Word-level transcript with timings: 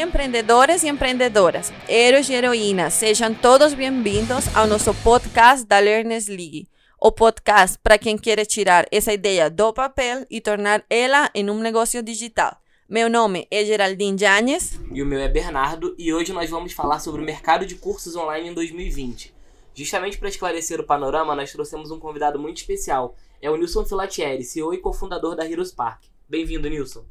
Empreendedores 0.00 0.82
e 0.82 0.88
empreendedoras, 0.88 1.70
heróis 1.86 2.26
e 2.30 2.32
heroínas, 2.32 2.94
sejam 2.94 3.34
todos 3.34 3.74
bem-vindos 3.74 4.46
ao 4.56 4.66
nosso 4.66 4.94
podcast 4.94 5.66
da 5.66 5.78
Learners 5.78 6.26
League. 6.26 6.66
O 6.98 7.12
podcast 7.12 7.78
para 7.82 7.98
quem 7.98 8.16
quer 8.16 8.42
tirar 8.46 8.86
essa 8.90 9.12
ideia 9.12 9.50
do 9.50 9.74
papel 9.74 10.24
e 10.30 10.40
tornar 10.40 10.82
ela 10.88 11.30
em 11.34 11.50
um 11.50 11.60
negócio 11.60 12.02
digital. 12.02 12.56
Meu 12.88 13.10
nome 13.10 13.46
é 13.50 13.62
Geraldine 13.62 14.16
Janes. 14.18 14.80
E 14.90 15.02
o 15.02 15.06
meu 15.06 15.20
é 15.20 15.28
Bernardo, 15.28 15.94
e 15.98 16.14
hoje 16.14 16.32
nós 16.32 16.48
vamos 16.48 16.72
falar 16.72 16.98
sobre 16.98 17.20
o 17.20 17.24
mercado 17.24 17.66
de 17.66 17.74
cursos 17.74 18.16
online 18.16 18.48
em 18.48 18.54
2020. 18.54 19.34
Justamente 19.74 20.16
para 20.16 20.30
esclarecer 20.30 20.80
o 20.80 20.86
panorama, 20.86 21.36
nós 21.36 21.52
trouxemos 21.52 21.90
um 21.90 21.98
convidado 21.98 22.38
muito 22.38 22.56
especial. 22.56 23.14
É 23.42 23.50
o 23.50 23.56
Nilson 23.56 23.84
Filatieri, 23.84 24.44
CEO 24.44 24.72
e 24.72 24.78
cofundador 24.78 25.36
da 25.36 25.44
Heroes 25.44 25.72
Park. 25.72 26.04
Bem-vindo, 26.26 26.70
Nilson. 26.70 27.04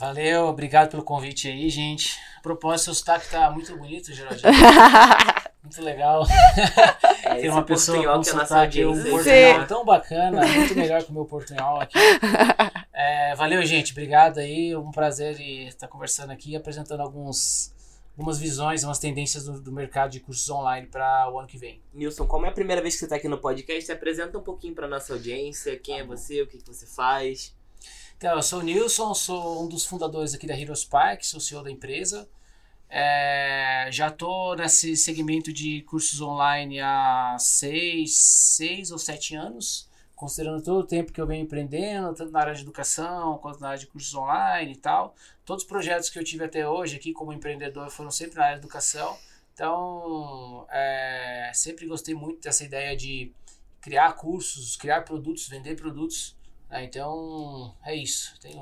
Valeu, 0.00 0.46
obrigado 0.46 0.88
pelo 0.88 1.02
convite 1.02 1.46
aí, 1.46 1.68
gente. 1.68 2.18
A 2.38 2.40
propósito, 2.40 2.86
seu 2.86 2.94
sotaque 2.94 3.28
tá 3.28 3.50
muito 3.50 3.76
bonito, 3.76 4.14
Geraldine. 4.14 4.50
muito 5.62 5.82
legal. 5.82 6.26
É, 7.22 7.34
Tem 7.34 7.50
uma 7.50 7.62
pessoa 7.62 7.98
portunhol 7.98 8.16
com 8.16 8.22
que 8.22 8.30
é 8.30 8.32
nossa 8.32 8.46
sotaque, 8.46 8.86
um 8.86 8.94
portunhol 8.94 9.66
tão 9.66 9.84
bacana, 9.84 10.40
muito 10.46 10.74
melhor 10.74 11.04
que 11.04 11.10
o 11.10 11.12
meu 11.12 11.26
portunhol 11.26 11.80
aqui. 11.80 11.98
É, 13.02 13.34
valeu, 13.34 13.64
gente, 13.64 13.92
obrigado 13.92 14.38
aí. 14.38 14.76
Um 14.76 14.90
prazer 14.90 15.40
estar 15.40 15.88
conversando 15.88 16.32
aqui, 16.32 16.54
apresentando 16.54 17.00
alguns, 17.00 17.74
algumas 18.10 18.38
visões, 18.38 18.84
umas 18.84 18.98
tendências 18.98 19.44
do, 19.44 19.58
do 19.58 19.72
mercado 19.72 20.10
de 20.10 20.20
cursos 20.20 20.50
online 20.50 20.86
para 20.86 21.30
o 21.32 21.38
ano 21.38 21.48
que 21.48 21.56
vem. 21.56 21.82
Nilson, 21.94 22.26
como 22.26 22.44
é 22.44 22.50
a 22.50 22.52
primeira 22.52 22.82
vez 22.82 22.92
que 22.92 22.98
você 22.98 23.06
está 23.06 23.16
aqui 23.16 23.26
no 23.26 23.38
podcast, 23.38 23.86
se 23.86 23.92
apresenta 23.92 24.36
um 24.36 24.42
pouquinho 24.42 24.74
para 24.74 24.86
nossa 24.86 25.14
audiência. 25.14 25.78
Quem 25.78 26.00
é 26.00 26.04
você, 26.04 26.42
o 26.42 26.46
que, 26.46 26.58
que 26.58 26.66
você 26.66 26.84
faz. 26.84 27.54
Então, 28.20 28.36
eu 28.36 28.42
sou 28.42 28.58
o 28.58 28.62
Nilson, 28.62 29.14
sou 29.14 29.64
um 29.64 29.66
dos 29.66 29.86
fundadores 29.86 30.34
aqui 30.34 30.46
da 30.46 30.54
Heroes 30.54 30.84
Park, 30.84 31.22
sou 31.24 31.40
CEO 31.40 31.62
da 31.62 31.70
empresa. 31.70 32.28
É, 32.86 33.88
já 33.90 34.08
estou 34.08 34.54
nesse 34.54 34.94
segmento 34.94 35.50
de 35.50 35.80
cursos 35.84 36.20
online 36.20 36.80
há 36.80 37.38
seis, 37.40 38.18
seis 38.18 38.90
ou 38.90 38.98
sete 38.98 39.34
anos, 39.34 39.88
considerando 40.14 40.62
todo 40.62 40.80
o 40.80 40.86
tempo 40.86 41.14
que 41.14 41.18
eu 41.18 41.26
venho 41.26 41.44
empreendendo, 41.44 42.12
tanto 42.12 42.30
na 42.30 42.40
área 42.40 42.54
de 42.54 42.60
educação 42.60 43.38
quanto 43.38 43.58
na 43.58 43.68
área 43.68 43.80
de 43.80 43.86
cursos 43.86 44.14
online 44.14 44.72
e 44.72 44.76
tal. 44.76 45.14
Todos 45.42 45.62
os 45.62 45.68
projetos 45.68 46.10
que 46.10 46.18
eu 46.18 46.24
tive 46.24 46.44
até 46.44 46.68
hoje 46.68 46.96
aqui 46.96 47.14
como 47.14 47.32
empreendedor 47.32 47.88
foram 47.88 48.10
sempre 48.10 48.36
na 48.36 48.44
área 48.44 48.56
de 48.58 48.60
educação. 48.60 49.16
Então, 49.54 50.66
é, 50.70 51.50
sempre 51.54 51.86
gostei 51.86 52.14
muito 52.14 52.42
dessa 52.42 52.64
ideia 52.64 52.94
de 52.94 53.32
criar 53.80 54.12
cursos, 54.12 54.76
criar 54.76 55.06
produtos, 55.06 55.48
vender 55.48 55.74
produtos. 55.74 56.38
Né? 56.70 56.84
então, 56.84 57.74
é 57.84 57.94
isso. 57.94 58.34
Tenho, 58.40 58.60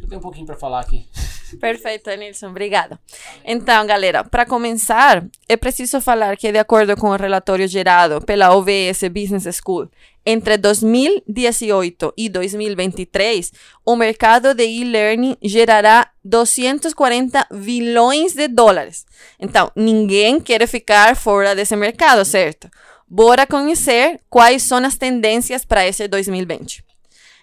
eu 0.00 0.08
tenho 0.08 0.18
um 0.18 0.22
pouquinho 0.22 0.46
para 0.46 0.56
falar 0.56 0.80
aqui. 0.80 1.08
Perfeito, 1.60 2.10
Nilson, 2.16 2.48
obrigada. 2.48 2.98
Então, 3.44 3.86
galera, 3.86 4.24
para 4.24 4.46
começar, 4.46 5.24
é 5.48 5.56
preciso 5.56 6.00
falar 6.00 6.36
que, 6.36 6.50
de 6.50 6.58
acordo 6.58 6.96
com 6.96 7.08
o 7.08 7.16
relatório 7.16 7.68
gerado 7.68 8.20
pela 8.22 8.54
OVS 8.54 9.02
Business 9.10 9.60
School, 9.62 9.90
entre 10.24 10.56
2018 10.56 12.14
e 12.16 12.28
2023, 12.28 13.52
o 13.84 13.96
mercado 13.96 14.54
de 14.54 14.64
e-learning 14.64 15.36
gerará 15.42 16.08
240 16.24 17.48
bilhões 17.52 18.32
de 18.34 18.48
dólares. 18.48 19.04
Então, 19.38 19.70
ninguém 19.74 20.40
quer 20.40 20.66
ficar 20.68 21.16
fora 21.16 21.54
desse 21.54 21.74
mercado, 21.74 22.24
certo? 22.24 22.70
Bora 23.08 23.46
conhecer 23.46 24.20
quais 24.30 24.62
são 24.62 24.78
as 24.78 24.96
tendências 24.96 25.64
para 25.64 25.86
esse 25.86 26.06
2020. 26.08 26.91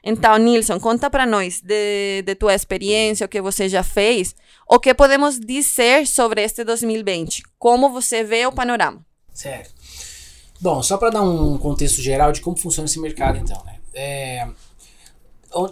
Então, 0.04 0.38
Nilson, 0.38 0.80
conta 0.80 1.10
para 1.10 1.26
nós 1.26 1.62
de, 1.62 2.22
de 2.24 2.36
tua 2.36 2.54
experiência, 2.54 3.26
o 3.26 3.30
que 3.30 3.42
você 3.42 3.68
já 3.68 3.84
fez, 3.84 4.36
o 4.68 4.80
que 4.80 4.94
podemos 4.94 5.40
dizer 5.40 6.08
sobre 6.08 6.42
este 6.44 6.64
2020, 6.64 7.44
como 7.58 7.90
você 7.90 8.24
vê 8.24 8.46
o 8.46 8.52
panorama. 8.52 9.06
Certo. 9.34 9.74
Bom, 10.62 10.84
só 10.84 10.98
para 10.98 11.10
dar 11.10 11.22
um 11.22 11.58
contexto 11.58 12.02
geral 12.02 12.32
de 12.32 12.42
como 12.42 12.58
funciona 12.58 12.86
esse 12.86 13.00
mercado, 13.00 13.38
então, 13.38 13.64
né? 13.66 13.80
É, 13.94 14.48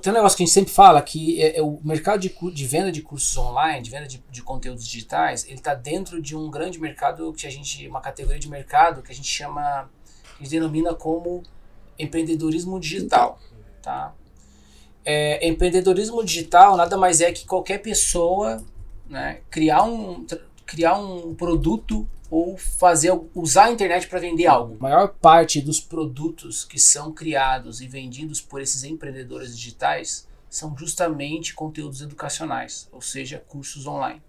tem 0.02 0.12
um 0.12 0.16
negócio 0.16 0.36
que 0.36 0.44
a 0.44 0.46
gente 0.46 0.54
sempre 0.54 0.74
fala 0.74 1.02
que 1.02 1.42
é, 1.42 1.60
é 1.60 1.62
o 1.62 1.80
mercado 1.84 2.20
de, 2.20 2.30
de 2.30 2.66
venda 2.66 2.92
de 2.92 3.02
cursos 3.02 3.38
online, 3.38 3.84
de 3.84 3.92
venda 3.92 4.08
de, 4.08 4.24
de 4.32 4.42
conteúdos 4.42 4.86
digitais, 4.86 5.46
ele 5.46 5.56
está 5.56 5.76
dentro 5.76 6.22
de 6.22 6.36
um 6.36 6.50
grande 6.50 6.80
mercado 6.80 7.32
que 7.34 7.46
a 7.46 7.50
gente, 7.50 7.88
uma 7.88 8.02
categoria 8.02 8.40
de 8.40 8.50
mercado 8.50 9.04
que 9.04 9.12
a 9.12 9.16
gente 9.16 9.28
chama, 9.28 9.90
que 10.38 10.42
a 10.42 10.44
gente 10.44 10.52
denomina 10.52 10.96
como 10.96 11.44
empreendedorismo 12.00 12.80
digital, 12.80 13.40
tá? 13.88 14.14
É, 15.06 15.48
empreendedorismo 15.48 16.22
digital 16.22 16.76
nada 16.76 16.98
mais 16.98 17.22
é 17.22 17.32
que 17.32 17.46
qualquer 17.46 17.78
pessoa, 17.78 18.62
né, 19.10 19.40
criar 19.50 19.84
um 19.84 20.26
criar 20.66 20.98
um 20.98 21.34
produto 21.34 22.06
ou 22.30 22.58
fazer 22.58 23.18
usar 23.34 23.66
a 23.66 23.72
internet 23.72 24.06
para 24.10 24.20
vender 24.20 24.48
algo. 24.48 24.76
A 24.76 24.84
maior 24.84 25.08
parte 25.08 25.62
dos 25.62 25.80
produtos 25.80 26.66
que 26.66 26.78
são 26.78 27.14
criados 27.14 27.80
e 27.80 27.88
vendidos 27.88 28.42
por 28.42 28.62
esses 28.62 28.84
empreendedores 28.84 29.58
digitais 29.58 30.28
são 30.50 30.78
justamente 30.78 31.54
conteúdos 31.54 32.02
educacionais, 32.02 32.90
ou 32.92 33.02
seja, 33.02 33.42
cursos 33.48 33.88
online. 33.88 34.22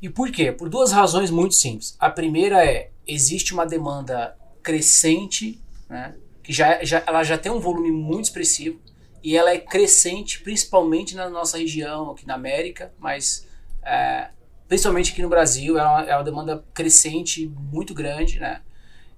E 0.00 0.08
por 0.08 0.30
quê? 0.30 0.50
Por 0.50 0.70
duas 0.70 0.90
razões 0.90 1.30
muito 1.30 1.54
simples. 1.54 1.94
A 1.98 2.08
primeira 2.08 2.64
é 2.64 2.90
existe 3.06 3.52
uma 3.52 3.66
demanda 3.66 4.34
crescente, 4.62 5.60
né, 5.90 6.14
que 6.46 6.52
já, 6.52 6.82
já 6.84 7.02
ela 7.04 7.24
já 7.24 7.36
tem 7.36 7.50
um 7.50 7.58
volume 7.58 7.90
muito 7.90 8.26
expressivo 8.26 8.80
e 9.20 9.36
ela 9.36 9.50
é 9.50 9.58
crescente 9.58 10.40
principalmente 10.42 11.16
na 11.16 11.28
nossa 11.28 11.58
região 11.58 12.12
aqui 12.12 12.24
na 12.24 12.34
América, 12.34 12.94
mas 13.00 13.48
é, 13.82 14.28
principalmente 14.68 15.10
aqui 15.10 15.22
no 15.22 15.28
Brasil, 15.28 15.76
é 15.76 15.82
uma, 15.82 16.02
é 16.04 16.14
uma 16.14 16.22
demanda 16.22 16.64
crescente 16.72 17.48
muito 17.48 17.92
grande, 17.92 18.38
né? 18.38 18.62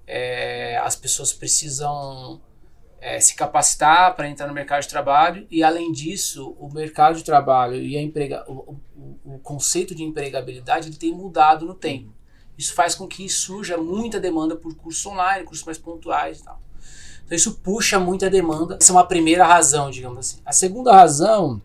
É, 0.07 0.77
as 0.77 0.95
pessoas 0.95 1.31
precisam 1.31 2.41
é, 2.99 3.19
se 3.19 3.35
capacitar 3.35 4.15
para 4.15 4.27
entrar 4.27 4.47
no 4.47 4.53
mercado 4.55 4.81
de 4.81 4.87
trabalho 4.87 5.45
e, 5.51 5.61
além 5.61 5.91
disso, 5.91 6.55
o 6.59 6.67
mercado 6.73 7.15
de 7.15 7.23
trabalho 7.23 7.75
e 7.75 7.95
a 7.95 8.01
emprega, 8.01 8.43
o, 8.47 8.75
o, 8.95 9.35
o 9.35 9.39
conceito 9.39 9.93
de 9.93 10.01
empregabilidade 10.01 10.87
ele 10.87 10.97
tem 10.97 11.13
mudado 11.13 11.63
no 11.63 11.75
tempo. 11.75 12.11
Isso 12.57 12.73
faz 12.73 12.95
com 12.95 13.07
que 13.07 13.29
surja 13.29 13.77
muita 13.77 14.19
demanda 14.19 14.55
por 14.55 14.75
cursos 14.75 15.05
online, 15.05 15.45
cursos 15.45 15.63
mais 15.63 15.77
pontuais 15.77 16.39
e 16.39 16.43
tal. 16.43 16.59
Então 17.29 17.35
isso 17.35 17.59
puxa 17.59 17.99
muita 17.99 18.27
demanda. 18.27 18.75
Essa 18.81 18.91
é 18.91 18.95
uma 18.95 19.05
primeira 19.05 19.45
razão, 19.45 19.91
digamos 19.91 20.17
assim. 20.17 20.39
A 20.43 20.51
segunda 20.51 20.91
razão 20.91 21.61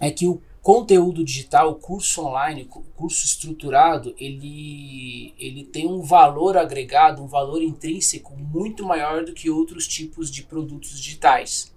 é 0.00 0.10
que 0.10 0.26
o 0.26 0.42
conteúdo 0.60 1.22
digital, 1.22 1.70
o 1.70 1.74
curso 1.76 2.20
online, 2.22 2.68
o 2.68 2.80
curso 2.96 3.24
estruturado, 3.24 4.12
ele, 4.18 5.32
ele 5.38 5.62
tem 5.62 5.86
um 5.86 6.02
valor 6.02 6.56
agregado, 6.56 7.22
um 7.22 7.28
valor 7.28 7.62
intrínseco 7.62 8.36
muito 8.36 8.84
maior 8.84 9.24
do 9.24 9.32
que 9.32 9.48
outros 9.48 9.86
tipos 9.86 10.28
de 10.32 10.42
produtos 10.42 11.00
digitais. 11.00 11.72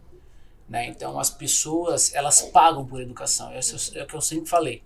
Né? 0.68 0.88
Então 0.88 1.20
as 1.20 1.30
pessoas 1.30 2.16
elas 2.16 2.42
pagam 2.42 2.88
por 2.88 3.00
educação, 3.00 3.56
isso 3.56 3.96
é 3.96 4.02
o 4.02 4.08
que 4.08 4.16
eu 4.16 4.22
sempre 4.22 4.50
falei. 4.50 4.82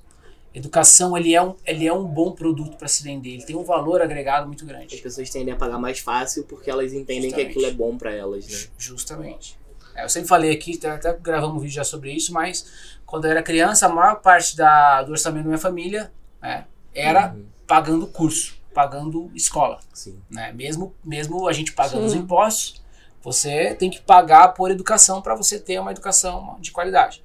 Educação 0.53 1.17
ele 1.17 1.33
é 1.33 1.41
um, 1.41 1.55
ele 1.65 1.87
é 1.87 1.93
um 1.93 2.03
bom 2.03 2.31
produto 2.33 2.75
para 2.75 2.87
se 2.87 3.01
vender, 3.03 3.29
ele 3.35 3.45
tem 3.45 3.55
um 3.55 3.63
valor 3.63 4.01
agregado 4.01 4.47
muito 4.47 4.63
As 4.65 4.69
grande. 4.69 4.97
pessoas 4.97 5.29
tendem 5.29 5.53
a 5.53 5.57
pagar 5.57 5.77
mais 5.79 5.99
fácil 5.99 6.43
porque 6.43 6.69
elas 6.69 6.91
entendem 6.91 7.29
Justamente. 7.29 7.45
que 7.53 7.59
aquilo 7.59 7.65
é 7.67 7.71
bom 7.73 7.97
para 7.97 8.11
elas, 8.13 8.45
né? 8.47 8.53
Ju- 8.57 8.69
Justamente. 8.77 9.57
É, 9.95 10.03
eu 10.03 10.09
sempre 10.09 10.27
falei 10.27 10.51
aqui, 10.51 10.75
até- 10.77 10.89
até 10.89 11.13
gravamos 11.17 11.55
um 11.55 11.59
vídeo 11.59 11.75
já 11.75 11.83
sobre 11.85 12.11
isso, 12.11 12.33
mas 12.33 12.65
quando 13.05 13.25
eu 13.25 13.31
era 13.31 13.41
criança, 13.41 13.85
a 13.85 13.89
maior 13.89 14.15
parte 14.21 14.57
da, 14.57 15.03
do 15.03 15.11
orçamento 15.11 15.43
da 15.43 15.49
minha 15.49 15.57
família 15.59 16.11
né, 16.41 16.65
era 16.93 17.33
Uhum. 17.33 17.45
pagando 17.65 18.05
curso, 18.07 18.57
pagando 18.73 19.31
escola. 19.33 19.79
Sim. 19.93 20.19
Né? 20.29 20.51
Mesmo, 20.51 20.93
mesmo 21.03 21.47
a 21.47 21.53
gente 21.53 21.71
pagando 21.71 22.05
os 22.05 22.11
Sim. 22.11 22.19
impostos, 22.19 22.81
você 23.23 23.73
tem 23.75 23.89
que 23.89 24.01
pagar 24.01 24.49
por 24.49 24.69
educação 24.71 25.21
para 25.21 25.35
você 25.35 25.57
ter 25.59 25.79
uma 25.79 25.91
educação 25.91 26.57
de 26.59 26.71
qualidade. 26.71 27.21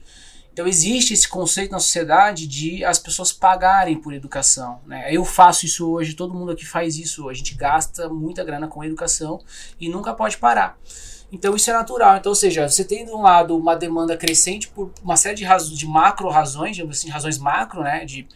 Então 0.56 0.66
existe 0.66 1.12
esse 1.12 1.28
conceito 1.28 1.72
na 1.72 1.78
sociedade 1.78 2.46
de 2.46 2.82
as 2.82 2.98
pessoas 2.98 3.30
pagarem 3.30 3.94
por 4.00 4.14
educação. 4.14 4.80
Né? 4.86 5.06
Eu 5.12 5.22
faço 5.22 5.66
isso 5.66 5.86
hoje, 5.86 6.14
todo 6.14 6.32
mundo 6.32 6.50
aqui 6.50 6.64
faz 6.64 6.96
isso. 6.96 7.28
A 7.28 7.34
gente 7.34 7.54
gasta 7.54 8.08
muita 8.08 8.42
grana 8.42 8.66
com 8.66 8.82
educação 8.82 9.38
e 9.78 9.86
nunca 9.86 10.14
pode 10.14 10.38
parar. 10.38 10.78
Então 11.30 11.54
isso 11.54 11.68
é 11.68 11.74
natural. 11.74 12.16
Então, 12.16 12.30
ou 12.30 12.34
seja, 12.34 12.66
você 12.66 12.86
tem 12.86 13.04
de 13.04 13.10
um 13.10 13.20
lado 13.20 13.54
uma 13.54 13.76
demanda 13.76 14.16
crescente 14.16 14.68
por 14.68 14.90
uma 15.02 15.14
série 15.14 15.34
de, 15.34 15.44
razões, 15.44 15.78
de 15.78 15.86
macro 15.86 16.30
razões, 16.30 16.74
digamos 16.74 16.96
assim, 16.96 17.10
razões 17.10 17.36
macro, 17.36 17.82
né, 17.82 18.06
de 18.06 18.26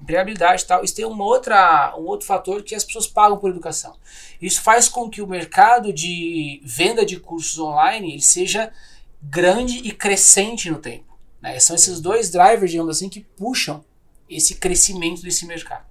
empregabilidade 0.00 0.62
e 0.62 0.66
tal. 0.66 0.82
Isso 0.82 0.94
tem 0.94 1.04
uma 1.04 1.22
outra, 1.22 1.94
um 1.98 2.06
outro 2.06 2.26
fator 2.26 2.62
que 2.62 2.74
as 2.74 2.82
pessoas 2.82 3.06
pagam 3.06 3.36
por 3.36 3.50
educação. 3.50 3.94
Isso 4.40 4.62
faz 4.62 4.88
com 4.88 5.10
que 5.10 5.20
o 5.20 5.26
mercado 5.26 5.92
de 5.92 6.62
venda 6.64 7.04
de 7.04 7.20
cursos 7.20 7.58
online 7.58 8.12
ele 8.12 8.22
seja 8.22 8.72
grande 9.22 9.86
e 9.86 9.92
crescente 9.92 10.70
no 10.70 10.78
tempo. 10.78 11.07
Né? 11.40 11.58
São 11.60 11.76
esses 11.76 12.00
dois 12.00 12.30
drivers, 12.30 12.70
digamos 12.70 12.96
assim, 12.96 13.08
que 13.08 13.20
puxam 13.20 13.84
esse 14.28 14.56
crescimento 14.56 15.22
desse 15.22 15.46
mercado. 15.46 15.86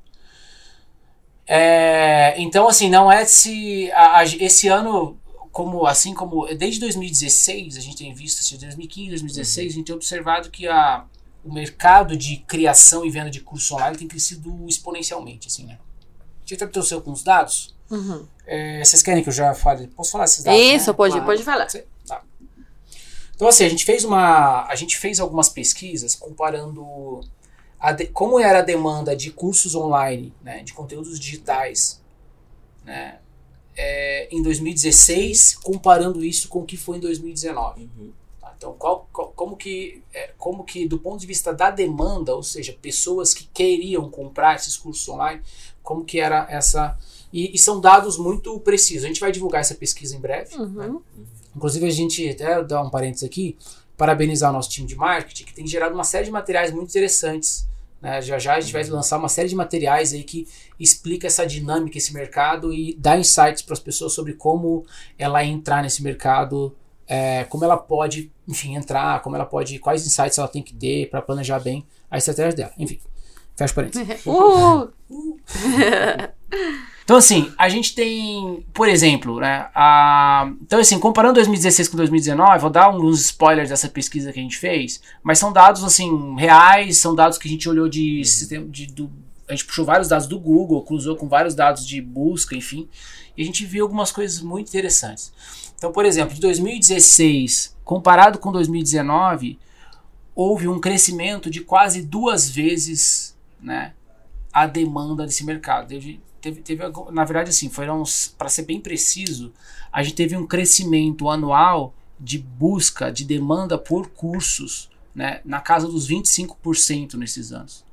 É, 1.45 2.35
então, 2.37 2.67
assim, 2.67 2.89
não 2.89 3.11
é 3.11 3.23
se 3.25 3.89
a- 3.93 4.17
a- 4.19 4.25
esse 4.25 4.67
ano, 4.67 5.17
como 5.51 5.85
assim 5.85 6.13
como 6.13 6.45
desde 6.55 6.79
2016 6.81 7.77
a 7.77 7.79
gente 7.79 7.95
tem 7.97 8.13
visto, 8.13 8.39
assim, 8.41 8.57
2015, 8.57 9.09
2016 9.11 9.71
a 9.71 9.75
gente 9.75 9.85
tem 9.85 9.95
observado 9.95 10.51
que 10.51 10.67
a, 10.67 11.05
o 11.43 11.51
mercado 11.53 12.17
de 12.17 12.37
criação 12.37 13.05
e 13.05 13.09
venda 13.09 13.29
de 13.29 13.39
cursos 13.39 13.71
online 13.71 13.97
tem 13.97 14.07
crescido 14.07 14.65
exponencialmente, 14.67 15.47
assim, 15.47 15.65
né? 15.65 15.77
A 15.79 16.41
gente 16.41 16.61
até 16.61 16.67
trouxe 16.71 16.93
alguns 16.93 17.23
dados. 17.23 17.75
Uhum. 17.89 18.27
É, 18.45 18.83
vocês 18.83 19.01
querem 19.01 19.23
que 19.23 19.29
eu 19.29 19.33
já 19.33 19.53
fale? 19.55 19.87
Posso 19.87 20.11
falar 20.11 20.25
esses 20.25 20.43
dados? 20.43 20.59
Isso, 20.59 20.91
né? 20.91 20.97
pode, 20.97 21.11
Claro. 21.13 21.25
pode 21.25 21.43
falar. 21.43 21.65
Tá. 21.65 21.79
Então, 23.37 23.47
assim, 23.47 23.63
a 23.63 23.69
gente 23.69 23.85
fez 23.85 24.03
uma. 24.03 24.65
A 24.67 24.75
gente 24.75 24.97
fez 24.97 25.19
algumas 25.21 25.47
pesquisas 25.47 26.13
comparando 26.15 27.21
a 27.79 27.91
de- 27.93 28.07
como 28.07 28.39
era 28.39 28.59
a 28.59 28.61
demanda 28.63 29.15
de 29.15 29.29
cursos 29.31 29.75
online, 29.75 30.33
né, 30.41 30.63
de 30.63 30.73
conteúdos 30.73 31.19
digitais, 31.19 32.01
né, 32.83 33.19
é, 33.75 34.27
em 34.31 34.41
2016, 34.41 35.55
comparando 35.61 36.25
isso 36.25 36.49
com 36.49 36.59
o 36.61 36.65
que 36.65 36.75
foi 36.75 36.97
em 36.97 36.99
2019. 36.99 37.81
Uhum. 37.83 38.11
tá? 38.41 38.53
Então, 38.57 38.73
qual, 38.73 39.07
qual- 39.13 39.31
como, 39.35 39.55
que, 39.55 40.01
é, 40.11 40.31
como 40.39 40.63
que, 40.63 40.87
do 40.87 40.97
ponto 40.97 41.19
de 41.21 41.27
vista 41.27 41.53
da 41.53 41.69
demanda, 41.69 42.33
ou 42.35 42.41
seja, 42.41 42.75
pessoas 42.81 43.31
que 43.35 43.45
queriam 43.53 44.09
comprar 44.09 44.55
esses 44.55 44.75
cursos 44.75 45.07
online, 45.07 45.43
como 45.83 46.03
que 46.03 46.19
era 46.19 46.47
essa. 46.49 46.97
E, 47.31 47.53
e 47.53 47.57
são 47.59 47.79
dados 47.79 48.17
muito 48.17 48.59
precisos. 48.61 49.03
A 49.03 49.07
gente 49.07 49.19
vai 49.19 49.31
divulgar 49.31 49.61
essa 49.61 49.75
pesquisa 49.75 50.15
em 50.15 50.19
breve. 50.19 50.57
né? 50.57 50.87
Uhum. 51.57 51.59
Inclusive, 51.59 51.87
a 51.87 51.91
gente, 51.91 52.29
até 52.29 52.63
dar 52.63 52.81
um 52.81 52.89
parênteses 52.89 53.23
aqui, 53.23 53.57
parabenizar 53.97 54.51
o 54.51 54.53
nosso 54.53 54.69
time 54.69 54.87
de 54.87 54.95
marketing, 54.95 55.43
que 55.43 55.53
tem 55.53 55.65
gerado 55.65 55.93
uma 55.93 56.03
série 56.03 56.25
de 56.25 56.31
materiais 56.31 56.71
muito 56.71 56.89
interessantes. 56.89 57.67
né? 58.01 58.21
Já 58.21 58.37
já 58.37 58.55
a 58.55 58.59
gente 58.59 58.71
vai 58.71 58.83
lançar 58.85 59.17
uma 59.17 59.27
série 59.29 59.49
de 59.49 59.55
materiais 59.55 60.13
aí 60.13 60.23
que 60.23 60.47
explica 60.79 61.25
essa 61.27 61.45
dinâmica, 61.45 61.97
esse 61.97 62.13
mercado 62.13 62.71
e 62.71 62.95
dá 62.99 63.17
insights 63.17 63.63
para 63.63 63.73
as 63.73 63.79
pessoas 63.79 64.13
sobre 64.13 64.33
como 64.33 64.85
ela 65.17 65.43
entrar 65.43 65.81
nesse 65.81 66.03
mercado, 66.03 66.75
é, 67.07 67.43
como 67.45 67.63
ela 67.63 67.77
pode, 67.77 68.31
enfim, 68.47 68.75
entrar, 68.75 69.21
como 69.21 69.35
ela 69.35 69.45
pode, 69.45 69.79
quais 69.79 70.05
insights 70.05 70.37
ela 70.37 70.47
tem 70.47 70.61
que 70.61 70.73
ter 70.73 71.09
para 71.09 71.21
planejar 71.21 71.59
bem 71.59 71.85
a 72.11 72.17
estratégia 72.17 72.53
dela. 72.53 72.73
Enfim, 72.77 72.99
fecha 73.57 73.73
parênteses. 73.73 74.07
Uh, 74.25 74.89
Então, 77.07 77.15
assim, 77.15 77.49
a 77.57 77.69
gente 77.69 77.95
tem, 77.95 78.65
por 78.73 78.89
exemplo, 78.89 79.39
né? 79.39 79.69
A, 79.73 80.51
então, 80.61 80.77
assim, 80.77 80.99
comparando 80.99 81.35
2016 81.35 81.87
com 81.87 81.95
2019, 81.95 82.59
vou 82.59 82.69
dar 82.69 82.83
alguns 82.83 83.21
spoilers 83.21 83.69
dessa 83.69 83.87
pesquisa 83.87 84.33
que 84.33 84.39
a 84.41 84.43
gente 84.43 84.57
fez, 84.57 84.99
mas 85.23 85.39
são 85.39 85.53
dados, 85.53 85.85
assim, 85.85 86.35
reais, 86.35 86.97
são 86.97 87.15
dados 87.15 87.37
que 87.37 87.47
a 87.47 87.51
gente 87.51 87.69
olhou 87.69 87.87
de 87.87 88.25
sistema. 88.25 88.67
De, 88.67 88.87
do, 88.87 89.09
a 89.47 89.53
gente 89.53 89.63
puxou 89.63 89.85
vários 89.85 90.09
dados 90.09 90.27
do 90.27 90.37
Google, 90.37 90.83
cruzou 90.83 91.15
com 91.15 91.29
vários 91.29 91.55
dados 91.55 91.87
de 91.87 92.01
busca, 92.01 92.57
enfim, 92.57 92.89
e 93.37 93.41
a 93.41 93.45
gente 93.45 93.65
viu 93.65 93.85
algumas 93.85 94.11
coisas 94.11 94.41
muito 94.41 94.67
interessantes. 94.67 95.31
Então, 95.77 95.93
por 95.93 96.05
exemplo, 96.05 96.35
de 96.35 96.41
2016 96.41 97.73
comparado 97.85 98.37
com 98.37 98.51
2019, 98.51 99.57
houve 100.35 100.67
um 100.67 100.77
crescimento 100.77 101.49
de 101.49 101.61
quase 101.61 102.01
duas 102.01 102.49
vezes, 102.49 103.36
né? 103.61 103.93
a 104.57 104.65
demanda 104.65 105.25
desse 105.25 105.43
mercado. 105.43 105.87
Teve, 105.87 106.19
teve, 106.41 106.61
teve 106.61 106.83
na 107.11 107.23
verdade, 107.23 107.51
assim, 107.51 107.69
foram, 107.69 108.01
para 108.37 108.49
ser 108.49 108.63
bem 108.63 108.79
preciso, 108.79 109.53
a 109.91 110.01
gente 110.01 110.15
teve 110.15 110.35
um 110.35 110.47
crescimento 110.47 111.29
anual 111.29 111.93
de 112.19 112.39
busca, 112.39 113.11
de 113.11 113.23
demanda 113.23 113.77
por 113.77 114.09
cursos, 114.09 114.89
né, 115.13 115.41
na 115.45 115.59
casa 115.59 115.87
dos 115.87 116.09
25% 116.09 117.13
nesses 117.15 117.51
anos. 117.51 117.85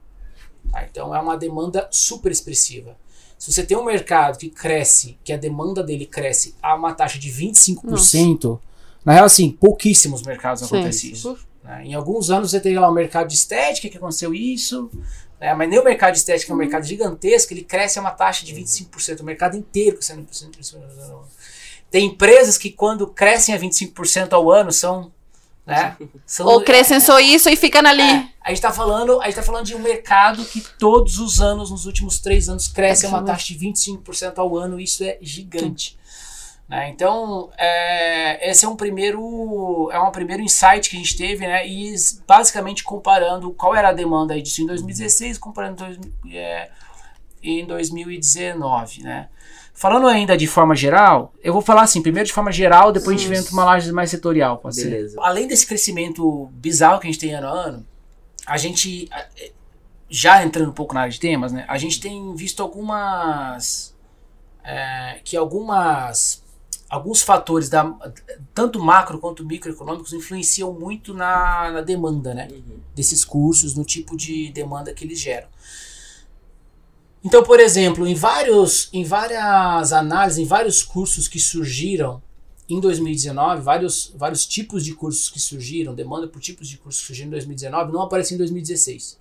Tá? 0.73 0.85
Então 0.91 1.15
é 1.15 1.21
uma 1.21 1.37
demanda 1.37 1.87
super 1.91 2.33
expressiva. 2.33 2.97
Se 3.39 3.53
você 3.53 3.63
tem 3.63 3.77
um 3.77 3.85
mercado 3.85 4.39
que 4.39 4.49
cresce, 4.49 5.19
que 5.23 5.33
a 5.33 5.37
demanda 5.37 5.83
dele 5.83 6.07
cresce 6.07 6.55
a 6.63 6.75
uma 6.75 6.95
taxa 6.95 7.19
de 7.19 7.31
25%, 7.31 8.59
na 9.05 9.13
real, 9.13 9.27
assim, 9.27 9.51
pouquíssimos 9.51 10.23
mercados 10.23 10.61
sim. 10.61 10.67
acontece 10.67 11.13
isso. 11.13 11.37
Né? 11.65 11.83
Em 11.87 11.95
alguns 11.95 12.31
anos 12.31 12.51
você 12.51 12.61
teria 12.61 12.81
lá 12.81 12.89
o 12.89 12.95
mercado 12.95 13.27
de 13.27 13.35
estética 13.35 13.89
que 13.89 13.97
aconteceu 13.97 14.35
isso, 14.35 14.91
né? 15.41 15.55
mas 15.55 15.69
nem 15.69 15.79
o 15.79 15.85
mercado 15.85 16.13
de 16.13 16.19
estética 16.19 16.53
é 16.53 16.55
um 16.55 16.59
mercado 16.59 16.85
gigantesco, 16.85 17.55
ele 17.55 17.65
cresce 17.65 17.99
a 17.99 18.03
uma 18.03 18.11
taxa 18.11 18.45
de 18.45 18.55
25%, 18.55 19.21
o 19.21 19.25
mercado 19.25 19.57
inteiro 19.57 19.97
crescendo 19.97 20.23
25%. 20.23 20.83
Tem 21.91 22.07
empresas 22.07 22.59
que 22.59 22.71
quando 22.71 23.07
crescem 23.07 23.55
a 23.55 23.59
25% 23.59 24.33
ao 24.33 24.51
ano 24.51 24.71
são. 24.71 25.13
Né, 25.67 25.97
são 26.27 26.47
Ou 26.47 26.63
crescem 26.63 27.01
só 27.01 27.19
isso 27.19 27.49
e 27.49 27.57
ficam 27.57 27.81
ali. 27.87 28.03
é, 28.03 28.29
a 28.43 28.51
gente 28.51 28.61
tá 28.61 28.71
falando, 28.71 29.19
a 29.23 29.25
gente 29.25 29.37
tá 29.37 29.43
falando 29.43 29.65
de 29.65 29.75
um 29.75 29.79
mercado 29.79 30.45
que 30.45 30.61
todos 30.79 31.19
os 31.19 31.41
anos, 31.41 31.71
nos 31.71 31.87
últimos 31.87 32.19
três 32.19 32.51
anos, 32.51 32.69
cresce 32.69 33.07
a 33.07 33.09
uma 33.09 33.23
taxa 33.23 33.47
de 33.55 33.59
25% 33.59 34.35
ao 34.37 34.59
ano, 34.59 34.79
isso 34.79 35.03
é 35.03 35.17
gigante. 35.23 35.99
Né? 36.69 36.89
Então, 36.89 37.51
é, 37.59 38.51
esse 38.51 38.65
é 38.65 38.69
um 38.69 38.77
primeiro 38.77 39.91
é 39.93 40.01
um 40.01 40.11
primeiro 40.11 40.43
insight 40.43 40.89
que 40.89 40.97
a 40.97 40.99
gente 40.99 41.17
teve, 41.17 41.47
né? 41.47 41.67
E 41.67 41.95
basicamente 42.27 42.83
comparando 42.83 43.53
qual 43.53 43.75
era 43.75 43.91
a 43.91 43.93
demanda 43.93 44.41
disso 44.41 44.63
em 44.63 44.67
2016, 44.67 45.37
comparando 45.39 45.85
dois, 45.85 45.99
é, 46.33 46.71
em 47.43 47.67
2019, 47.67 49.03
né? 49.03 49.29
Falando 49.77 50.07
ainda 50.07 50.37
de 50.37 50.47
forma 50.47 50.75
geral, 50.75 51.35
eu 51.43 51.53
vou 51.53 51.61
falar 51.61 51.83
assim, 51.83 52.01
primeiro 52.01 52.27
de 52.29 52.33
forma 52.33 52.53
geral, 52.53 52.93
depois 52.93 53.17
a 53.17 53.19
gente 53.19 53.29
vem 53.29 53.43
para 53.43 53.53
uma 53.53 53.65
laje 53.65 53.91
mais 53.91 54.09
setorial, 54.09 54.59
pode 54.59 54.77
ser? 54.77 54.89
Beleza. 54.89 55.19
Além 55.21 55.49
desse 55.49 55.67
crescimento 55.67 56.47
bizarro 56.53 57.01
que 57.01 57.09
a 57.09 57.11
gente 57.11 57.21
tem 57.21 57.35
ano 57.35 57.49
a 57.49 57.51
ano, 57.51 57.87
a 58.47 58.57
gente, 58.57 59.09
é, 59.13 59.51
já 60.09 60.45
entrando 60.45 60.71
um 60.71 60.75
pouco 60.75 60.95
na 60.95 61.01
área 61.01 61.13
de 61.13 61.19
temas, 61.19 61.53
né, 61.53 61.65
a 61.67 61.77
gente 61.77 62.01
tem 62.01 62.35
visto 62.37 62.63
algumas. 62.63 63.95
é, 64.63 65.21
que 65.25 65.37
algumas. 65.37 66.44
Alguns 66.89 67.23
fatores, 67.23 67.69
da, 67.69 67.93
tanto 68.53 68.79
macro 68.79 69.19
quanto 69.19 69.45
microeconômicos, 69.45 70.13
influenciam 70.13 70.73
muito 70.73 71.13
na, 71.15 71.71
na 71.73 71.81
demanda 71.81 72.35
né, 72.35 72.49
Uhum. 72.51 72.79
desses 72.95 73.25
cursos, 73.25 73.75
no 73.75 73.85
tipo 73.85 74.17
de 74.17 74.51
demanda 74.53 74.93
que 74.93 75.05
eles 75.05 75.19
geram. 75.19 75.49
Então, 77.25 77.43
por 77.43 77.59
exemplo, 77.59 78.07
em, 78.07 78.15
vários, 78.15 78.91
em 78.93 79.03
várias 79.03 79.93
análises, 79.93 80.39
em 80.39 80.45
vários 80.45 80.83
cursos 80.83 81.27
que 81.27 81.41
surgiram 81.41 82.23
em 82.69 82.79
2019, 82.79 83.63
vários, 83.63 84.13
vários 84.15 84.47
tipos 84.47 84.85
de 84.85 84.95
cursos 84.95 85.31
que 85.31 85.41
surgiram, 85.41 85.95
demanda 85.95 86.29
por 86.29 86.41
tipos 86.41 86.69
de 86.69 86.77
cursos 86.77 87.01
que 87.01 87.07
surgiram 87.09 87.29
em 87.29 87.33
2019, 87.33 87.93
não 87.93 88.03
apareceu 88.03 88.35
em 88.35 88.39
2016. 88.39 89.19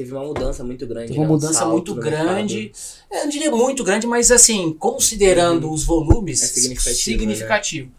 Teve 0.00 0.14
uma 0.14 0.24
mudança 0.24 0.64
muito 0.64 0.86
grande. 0.86 1.08
Teve 1.08 1.18
uma 1.18 1.26
né? 1.26 1.30
Um 1.30 1.34
mudança 1.34 1.52
salto 1.58 1.72
muito 1.72 1.94
grande. 1.94 2.72
Eu 3.10 3.18
não 3.24 3.28
diria 3.28 3.50
muito 3.50 3.84
grande, 3.84 4.06
mas 4.06 4.30
assim, 4.30 4.72
considerando 4.72 5.70
os 5.70 5.84
volumes, 5.84 6.42
É 6.42 6.46
significativo, 6.46 7.02
significativo. 7.20 7.90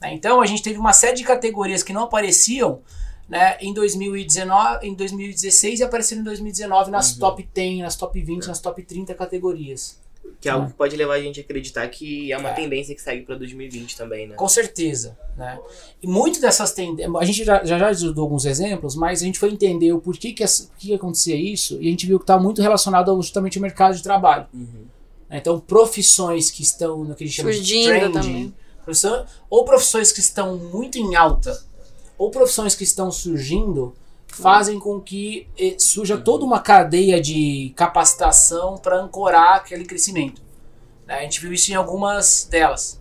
Né? 0.00 0.14
Então 0.14 0.40
a 0.40 0.46
gente 0.46 0.62
teve 0.62 0.78
uma 0.78 0.94
série 0.94 1.16
de 1.16 1.22
categorias 1.22 1.82
que 1.82 1.92
não 1.92 2.04
apareciam 2.04 2.80
né, 3.28 3.58
em 3.60 3.74
2019, 3.74 4.86
em 4.86 4.94
2016 4.94 5.80
e 5.80 5.82
apareceram 5.82 6.22
em 6.22 6.24
2019 6.24 6.90
nas 6.90 7.12
Uhum. 7.12 7.18
top 7.18 7.48
10, 7.54 7.78
nas 7.80 7.94
top 7.96 8.20
20, 8.22 8.46
nas 8.46 8.58
top 8.58 8.82
30 8.82 9.12
categorias. 9.14 9.98
Que 10.40 10.48
é 10.48 10.52
algo 10.52 10.68
que 10.68 10.72
pode 10.74 10.96
levar 10.96 11.14
a 11.14 11.20
gente 11.20 11.38
a 11.38 11.42
acreditar 11.42 11.86
que 11.88 12.32
é 12.32 12.38
uma 12.38 12.48
É. 12.50 12.54
tendência 12.54 12.94
que 12.94 13.02
segue 13.02 13.22
pra 13.26 13.34
2020 13.36 13.94
também, 13.96 14.26
né? 14.26 14.34
Com 14.36 14.48
certeza. 14.48 15.18
Né? 15.36 15.58
E 16.02 16.06
muito 16.06 16.40
dessas 16.40 16.72
tendências. 16.72 17.14
A 17.14 17.24
gente 17.24 17.44
já, 17.44 17.62
já, 17.64 17.78
já 17.78 17.90
estudou 17.92 18.22
alguns 18.24 18.46
exemplos, 18.46 18.94
mas 18.96 19.22
a 19.22 19.26
gente 19.26 19.38
foi 19.38 19.50
entender 19.50 19.92
o 19.92 20.00
porquê 20.00 20.32
que, 20.32 20.42
essa- 20.42 20.64
por 20.68 20.76
que 20.78 20.94
acontecia 20.94 21.36
isso 21.36 21.76
e 21.80 21.88
a 21.88 21.90
gente 21.90 22.06
viu 22.06 22.18
que 22.18 22.22
está 22.22 22.38
muito 22.38 22.62
relacionado 22.62 23.10
ao, 23.10 23.20
justamente 23.20 23.58
ao 23.58 23.62
mercado 23.62 23.94
de 23.96 24.02
trabalho. 24.02 24.46
Uhum. 24.54 24.86
né? 25.28 25.36
Então, 25.38 25.60
profissões 25.60 26.50
que 26.50 26.62
estão 26.62 27.04
no 27.04 27.14
que 27.14 27.24
a 27.24 27.26
gente 27.26 27.36
chama 27.36 27.52
de 27.52 27.84
trending, 27.84 28.12
também. 28.12 28.54
ou 29.50 29.64
profissões 29.64 30.10
que 30.10 30.20
estão 30.20 30.56
muito 30.56 30.96
em 30.98 31.14
alta, 31.16 31.62
ou 32.18 32.30
profissões 32.30 32.74
que 32.74 32.82
estão 32.84 33.10
surgindo, 33.12 33.94
fazem 34.32 34.78
com 34.78 35.00
que 35.00 35.46
eh, 35.58 35.76
surja 35.78 36.16
toda 36.18 36.44
uma 36.44 36.60
cadeia 36.60 37.20
de 37.20 37.72
capacitação 37.76 38.76
para 38.78 38.96
ancorar 38.96 39.56
aquele 39.56 39.84
crescimento. 39.84 40.42
né? 41.06 41.14
A 41.18 41.22
gente 41.22 41.40
viu 41.40 41.52
isso 41.52 41.70
em 41.72 41.74
algumas 41.74 42.46
delas. 42.50 43.00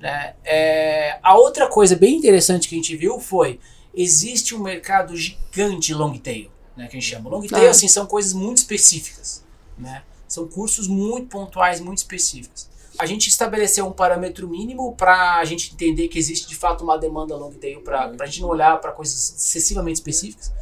né? 0.00 0.34
É, 0.44 1.18
a 1.22 1.36
outra 1.36 1.68
coisa 1.68 1.96
bem 1.96 2.16
interessante 2.16 2.68
que 2.68 2.74
a 2.74 2.78
gente 2.78 2.94
viu 2.96 3.18
foi 3.18 3.58
existe 3.94 4.54
um 4.54 4.58
mercado 4.58 5.16
gigante 5.16 5.94
long 5.94 6.18
tail, 6.18 6.50
né, 6.76 6.86
que 6.86 6.96
a 6.96 7.00
gente 7.00 7.08
chama. 7.10 7.30
Long 7.30 7.46
tail 7.46 7.68
Ah. 7.68 7.70
assim, 7.70 7.88
são 7.88 8.04
coisas 8.06 8.34
muito 8.34 8.58
específicas. 8.58 9.42
Né? 9.78 10.02
São 10.28 10.46
cursos 10.46 10.86
muito 10.86 11.28
pontuais, 11.28 11.80
muito 11.80 11.98
específicos. 11.98 12.68
A 12.98 13.04
gente 13.04 13.28
estabeleceu 13.28 13.86
um 13.86 13.92
parâmetro 13.92 14.48
mínimo 14.48 14.94
para 14.94 15.36
a 15.36 15.44
gente 15.44 15.72
entender 15.72 16.08
que 16.08 16.18
existe 16.18 16.48
de 16.48 16.56
fato 16.56 16.82
uma 16.82 16.96
demanda 16.96 17.36
long 17.36 17.52
tail, 17.52 17.82
para 17.82 18.14
a 18.18 18.26
gente 18.26 18.40
não 18.40 18.48
olhar 18.48 18.80
para 18.80 18.92
coisas 18.92 19.34
excessivamente 19.36 19.96
específicas. 19.96 20.52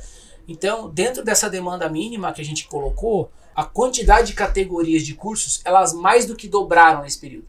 Então, 0.46 0.90
dentro 0.90 1.24
dessa 1.24 1.48
demanda 1.48 1.88
mínima 1.88 2.32
que 2.32 2.40
a 2.40 2.44
gente 2.44 2.66
colocou, 2.66 3.30
a 3.54 3.64
quantidade 3.64 4.28
de 4.28 4.32
categorias 4.34 5.02
de 5.02 5.14
cursos, 5.14 5.60
elas 5.64 5.92
mais 5.92 6.26
do 6.26 6.34
que 6.34 6.48
dobraram 6.48 7.02
nesse 7.02 7.18
período. 7.18 7.46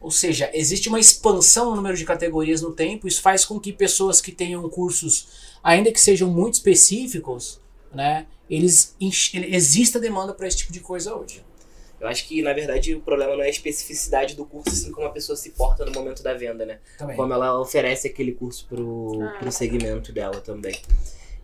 Ou 0.00 0.10
seja, 0.10 0.50
existe 0.52 0.88
uma 0.88 1.00
expansão 1.00 1.70
no 1.70 1.76
número 1.76 1.96
de 1.96 2.04
categorias 2.04 2.60
no 2.60 2.72
tempo, 2.72 3.08
isso 3.08 3.22
faz 3.22 3.44
com 3.44 3.58
que 3.58 3.72
pessoas 3.72 4.20
que 4.20 4.32
tenham 4.32 4.68
cursos, 4.68 5.28
ainda 5.62 5.90
que 5.90 6.00
sejam 6.00 6.28
muito 6.28 6.54
específicos, 6.54 7.58
né, 7.90 8.26
eles 8.50 8.94
exista 9.00 9.98
demanda 9.98 10.34
para 10.34 10.46
esse 10.46 10.58
tipo 10.58 10.72
de 10.72 10.80
coisa 10.80 11.14
hoje. 11.14 11.42
Eu 12.04 12.10
acho 12.10 12.28
que, 12.28 12.42
na 12.42 12.52
verdade, 12.52 12.94
o 12.94 13.00
problema 13.00 13.34
não 13.34 13.42
é 13.42 13.46
a 13.46 13.50
especificidade 13.50 14.36
do 14.36 14.44
curso, 14.44 14.68
assim 14.68 14.92
como 14.92 15.06
a 15.06 15.10
pessoa 15.10 15.36
se 15.36 15.50
porta 15.52 15.86
no 15.86 15.92
momento 15.92 16.22
da 16.22 16.34
venda, 16.34 16.66
né? 16.66 16.78
Também. 16.98 17.16
Como 17.16 17.32
ela 17.32 17.58
oferece 17.58 18.06
aquele 18.06 18.32
curso 18.32 18.66
pro, 18.68 19.22
Ah. 19.22 19.38
pro 19.38 19.50
segmento 19.50 20.12
dela 20.12 20.38
também. 20.40 20.76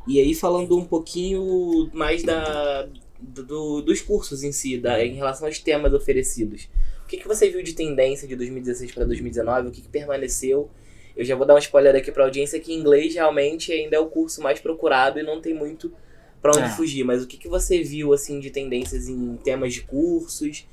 E 0.07 0.21
aí 0.21 0.35
falando 0.35 0.77
um 0.77 0.85
pouquinho 0.85 1.89
mais 1.95 2.23
da, 2.23 2.87
do, 3.19 3.81
dos 3.81 4.03
cursos 4.03 4.43
em 4.43 4.53
si, 4.53 4.77
da, 4.79 5.03
em 5.05 5.15
relação 5.15 5.47
aos 5.47 5.59
temas 5.59 5.95
oferecidos. 5.95 6.69
O 7.05 7.07
que, 7.09 7.17
que 7.17 7.27
você 7.27 7.49
viu 7.49 7.63
de 7.63 7.73
tendência 7.73 8.29
de 8.29 8.37
2016 8.37 8.93
para 8.93 9.05
2019? 9.05 9.69
O 9.69 9.71
que, 9.71 9.81
que 9.81 9.89
permaneceu? 9.89 10.71
Eu 11.17 11.25
já 11.25 11.35
vou 11.35 11.47
dar 11.47 11.55
um 11.55 11.59
spoiler 11.59 11.97
aqui 11.97 12.13
para 12.13 12.23
a 12.23 12.27
audiência 12.27 12.61
que 12.61 12.73
inglês 12.73 13.15
realmente 13.15 13.73
ainda 13.73 13.97
é 13.97 13.99
o 13.99 14.07
curso 14.07 14.43
mais 14.43 14.61
procurado 14.61 15.19
e 15.19 15.23
não 15.23 15.41
tem 15.41 15.55
muito 15.55 15.93
para 16.41 16.53
onde 16.53 16.67
É. 16.67 16.69
fugir. 16.71 17.05
Mas 17.05 17.23
o 17.23 17.27
que, 17.27 17.37
que 17.37 17.49
você 17.49 17.83
viu 17.83 18.13
assim 18.13 18.41
de 18.41 18.51
tendências 18.51 19.09
em 19.09 19.37
temas 19.37 19.73
de 19.75 19.83
cursos? 19.83 20.67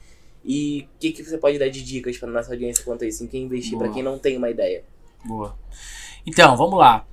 E 0.43 0.88
o 0.95 1.00
que, 1.00 1.12
que 1.12 1.24
você 1.24 1.38
pode 1.38 1.59
dar 1.59 1.69
de 1.69 1.83
dicas 1.83 2.17
para 2.17 2.29
nossa 2.29 2.51
audiência 2.51 2.83
quanto 2.83 3.03
a 3.03 3.07
isso? 3.07 3.24
Em 3.24 3.27
quem 3.27 3.43
investir, 3.43 3.77
para 3.77 3.89
quem 3.89 4.01
não 4.01 4.17
tem 4.17 4.38
uma 4.38 4.50
ideia? 4.50 4.83
Boa. 5.25 5.57
Então, 6.25 6.55
vamos 6.55 6.79
lá. 6.79 7.05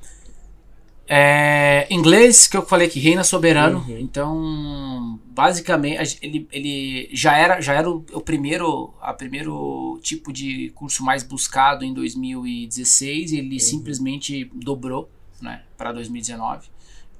É, 1.06 1.86
inglês, 1.90 2.46
que 2.46 2.56
eu 2.56 2.64
falei 2.64 2.88
que 2.88 2.98
reina 2.98 3.22
soberano. 3.22 3.78
Uhum. 3.86 3.98
Então, 3.98 5.20
basicamente, 5.26 6.18
ele, 6.22 6.48
ele 6.50 7.10
já 7.12 7.36
era, 7.36 7.60
já 7.60 7.74
era 7.74 7.90
o, 7.90 8.04
o 8.12 8.20
primeiro, 8.20 8.94
a 9.00 9.12
primeiro 9.12 9.98
tipo 10.02 10.32
de 10.32 10.70
curso 10.74 11.04
mais 11.04 11.22
buscado 11.22 11.84
em 11.84 11.92
2016 11.92 13.32
e 13.32 13.38
ele 13.38 13.60
simplesmente 13.60 14.50
dobrou, 14.54 15.10
né, 15.42 15.62
para 15.76 15.92
2019. 15.92 16.68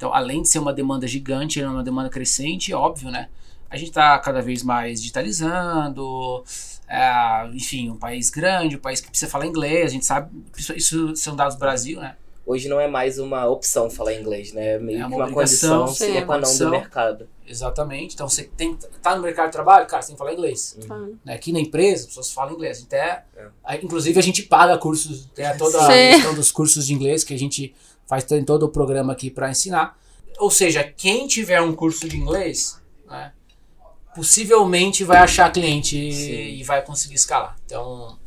Então, 0.05 0.13
além 0.13 0.43
de 0.43 0.51
ser 0.51 0.59
uma 0.59 0.71
demanda 0.71 1.09
gigante, 1.09 1.63
é 1.63 1.67
uma 1.67 1.83
demanda 1.83 2.11
crescente, 2.11 2.75
óbvio, 2.75 3.11
né? 3.11 3.31
A 3.71 3.77
gente 3.79 3.89
está 3.89 4.19
cada 4.19 4.43
vez 4.43 4.63
mais 4.63 5.01
digitalizando, 5.01 6.45
é, 6.87 7.49
enfim, 7.55 7.89
um 7.89 7.97
país 7.97 8.29
grande, 8.29 8.77
um 8.77 8.81
país 8.81 9.01
que 9.01 9.09
precisa 9.09 9.31
falar 9.31 9.47
inglês, 9.47 9.87
a 9.87 9.89
gente 9.95 10.05
sabe, 10.05 10.31
isso, 10.59 10.75
isso 10.75 11.17
são 11.17 11.35
dados 11.35 11.55
do 11.55 11.59
Brasil, 11.59 12.03
né? 12.03 12.17
Hoje 12.47 12.69
não 12.69 12.79
é 12.79 12.87
mais 12.87 13.19
uma 13.19 13.47
opção 13.47 13.89
falar 13.89 14.13
inglês, 14.15 14.53
né? 14.53 14.75
É 14.75 14.79
meio 14.79 14.99
É 14.99 15.01
que 15.09 15.15
uma 15.15 15.25
uma 15.27 15.33
condição 15.33 15.87
sim, 15.87 16.07
sine 16.07 16.19
é 16.19 16.23
qua 16.23 16.37
non 16.39 16.57
do 16.59 16.71
mercado. 16.71 17.29
Exatamente. 17.47 18.15
Então 18.15 18.29
você 18.29 18.45
tem 18.45 18.77
que 18.77 18.87
tá 19.01 19.17
no 19.17 19.23
mercado 19.23 19.47
de 19.47 19.53
trabalho, 19.53 19.87
cara, 19.87 20.03
você 20.03 20.09
tem 20.09 20.17
que 20.17 20.19
falar 20.19 20.33
inglês. 20.35 20.77
Tá. 20.87 20.99
Né? 21.25 21.35
Aqui 21.35 21.53
na 21.53 21.61
empresa, 21.61 22.03
as 22.03 22.07
pessoas 22.09 22.31
falam 22.33 22.55
inglês. 22.55 22.83
Até, 22.83 23.25
É. 23.67 23.77
inclusive 23.83 24.19
a 24.19 24.23
gente 24.23 24.43
paga 24.43 24.77
cursos, 24.77 25.27
tem 25.35 25.47
toda 25.57 25.79
a 25.79 25.87
Sim. 25.87 26.15
questão 26.17 26.35
dos 26.35 26.53
cursos 26.53 26.87
de 26.87 26.93
inglês 26.93 27.25
que 27.25 27.33
a 27.33 27.39
gente 27.39 27.75
faz 28.07 28.25
tem 28.25 28.45
todo 28.45 28.65
o 28.65 28.69
programa 28.69 29.13
aqui 29.15 29.31
para 29.31 29.51
ensinar. 29.51 29.99
Ou 30.39 30.51
seja, 30.51 30.85
quem 30.85 31.27
tiver 31.27 31.63
um 31.63 31.75
curso 31.75 32.07
de 32.09 32.17
inglês, 32.19 32.79
né, 33.09 33.33
possivelmente 34.15 35.03
vai 35.05 35.19
achar 35.19 35.51
cliente 35.53 35.97
Sim. 36.13 36.33
e 36.33 36.63
vai 36.63 36.83
conseguir 36.83 37.15
escalar. 37.15 37.57
Então, 37.65 38.19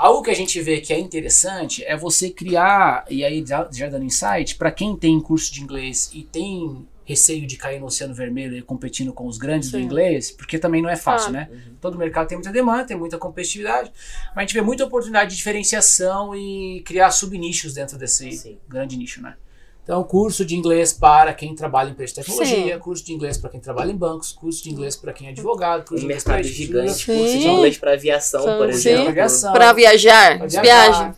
algo 0.00 0.22
que 0.22 0.30
a 0.30 0.34
gente 0.34 0.60
vê 0.62 0.80
que 0.80 0.92
é 0.92 0.98
interessante 0.98 1.84
é 1.84 1.96
você 1.96 2.30
criar, 2.30 3.04
e 3.10 3.22
aí 3.24 3.44
já, 3.46 3.68
já 3.70 3.88
dando 3.88 4.04
insight, 4.04 4.56
para 4.56 4.70
quem 4.72 4.96
tem 4.96 5.20
curso 5.20 5.52
de 5.52 5.62
inglês 5.62 6.10
e 6.14 6.22
tem 6.22 6.86
receio 7.04 7.46
de 7.46 7.56
cair 7.56 7.80
no 7.80 7.86
Oceano 7.86 8.14
Vermelho 8.14 8.56
e 8.56 8.62
competindo 8.62 9.12
com 9.12 9.26
os 9.26 9.36
grandes 9.36 9.70
do 9.70 9.76
Sim. 9.78 9.84
inglês, 9.84 10.30
porque 10.30 10.58
também 10.58 10.80
não 10.80 10.88
é 10.88 10.96
fácil, 10.96 11.30
Ah. 11.30 11.32
né? 11.32 11.50
Todo 11.80 11.98
mercado 11.98 12.28
tem 12.28 12.38
muita 12.38 12.52
demanda, 12.52 12.84
tem 12.84 12.96
muita 12.96 13.18
competitividade, 13.18 13.90
mas 14.28 14.36
a 14.36 14.40
gente 14.42 14.54
vê 14.54 14.62
muita 14.62 14.84
oportunidade 14.84 15.30
de 15.30 15.36
diferenciação 15.36 16.34
e 16.36 16.82
criar 16.86 17.10
subnichos 17.10 17.74
dentro 17.74 17.98
desse 17.98 18.30
Sim. 18.32 18.58
grande 18.68 18.96
nicho, 18.96 19.20
né? 19.20 19.34
Então, 19.82 20.04
curso 20.04 20.44
de 20.44 20.54
inglês 20.54 20.92
para 20.92 21.32
quem 21.34 21.54
trabalha 21.54 21.88
em 21.88 21.92
empresa 21.92 22.12
de 22.14 22.20
tecnologia, 22.20 22.74
Sim. 22.74 22.78
curso 22.80 23.04
de 23.04 23.12
inglês 23.12 23.36
para 23.38 23.50
quem 23.50 23.58
trabalha 23.60 23.90
em 23.90 23.96
bancos, 23.96 24.30
curso 24.32 24.62
de 24.62 24.70
inglês 24.70 24.94
para 24.94 25.12
quem 25.12 25.26
é 25.26 25.30
advogado, 25.30 25.80
curso 25.80 25.94
Um 25.94 25.98
de 25.98 26.04
inglês 26.04 26.22
para 26.22 26.34
mercado 26.36 26.52
gigante, 26.54 26.92
Sim. 27.04 27.16
curso 27.18 27.38
de 27.38 27.48
inglês 27.48 27.78
para 27.78 27.92
aviação, 27.94 28.42
Sim. 28.42 28.56
por 28.58 28.68
exemplo. 28.70 29.14
Para 29.52 29.72
viajar, 29.72 30.38
Pra 30.38 30.46
viagem. 30.62 31.12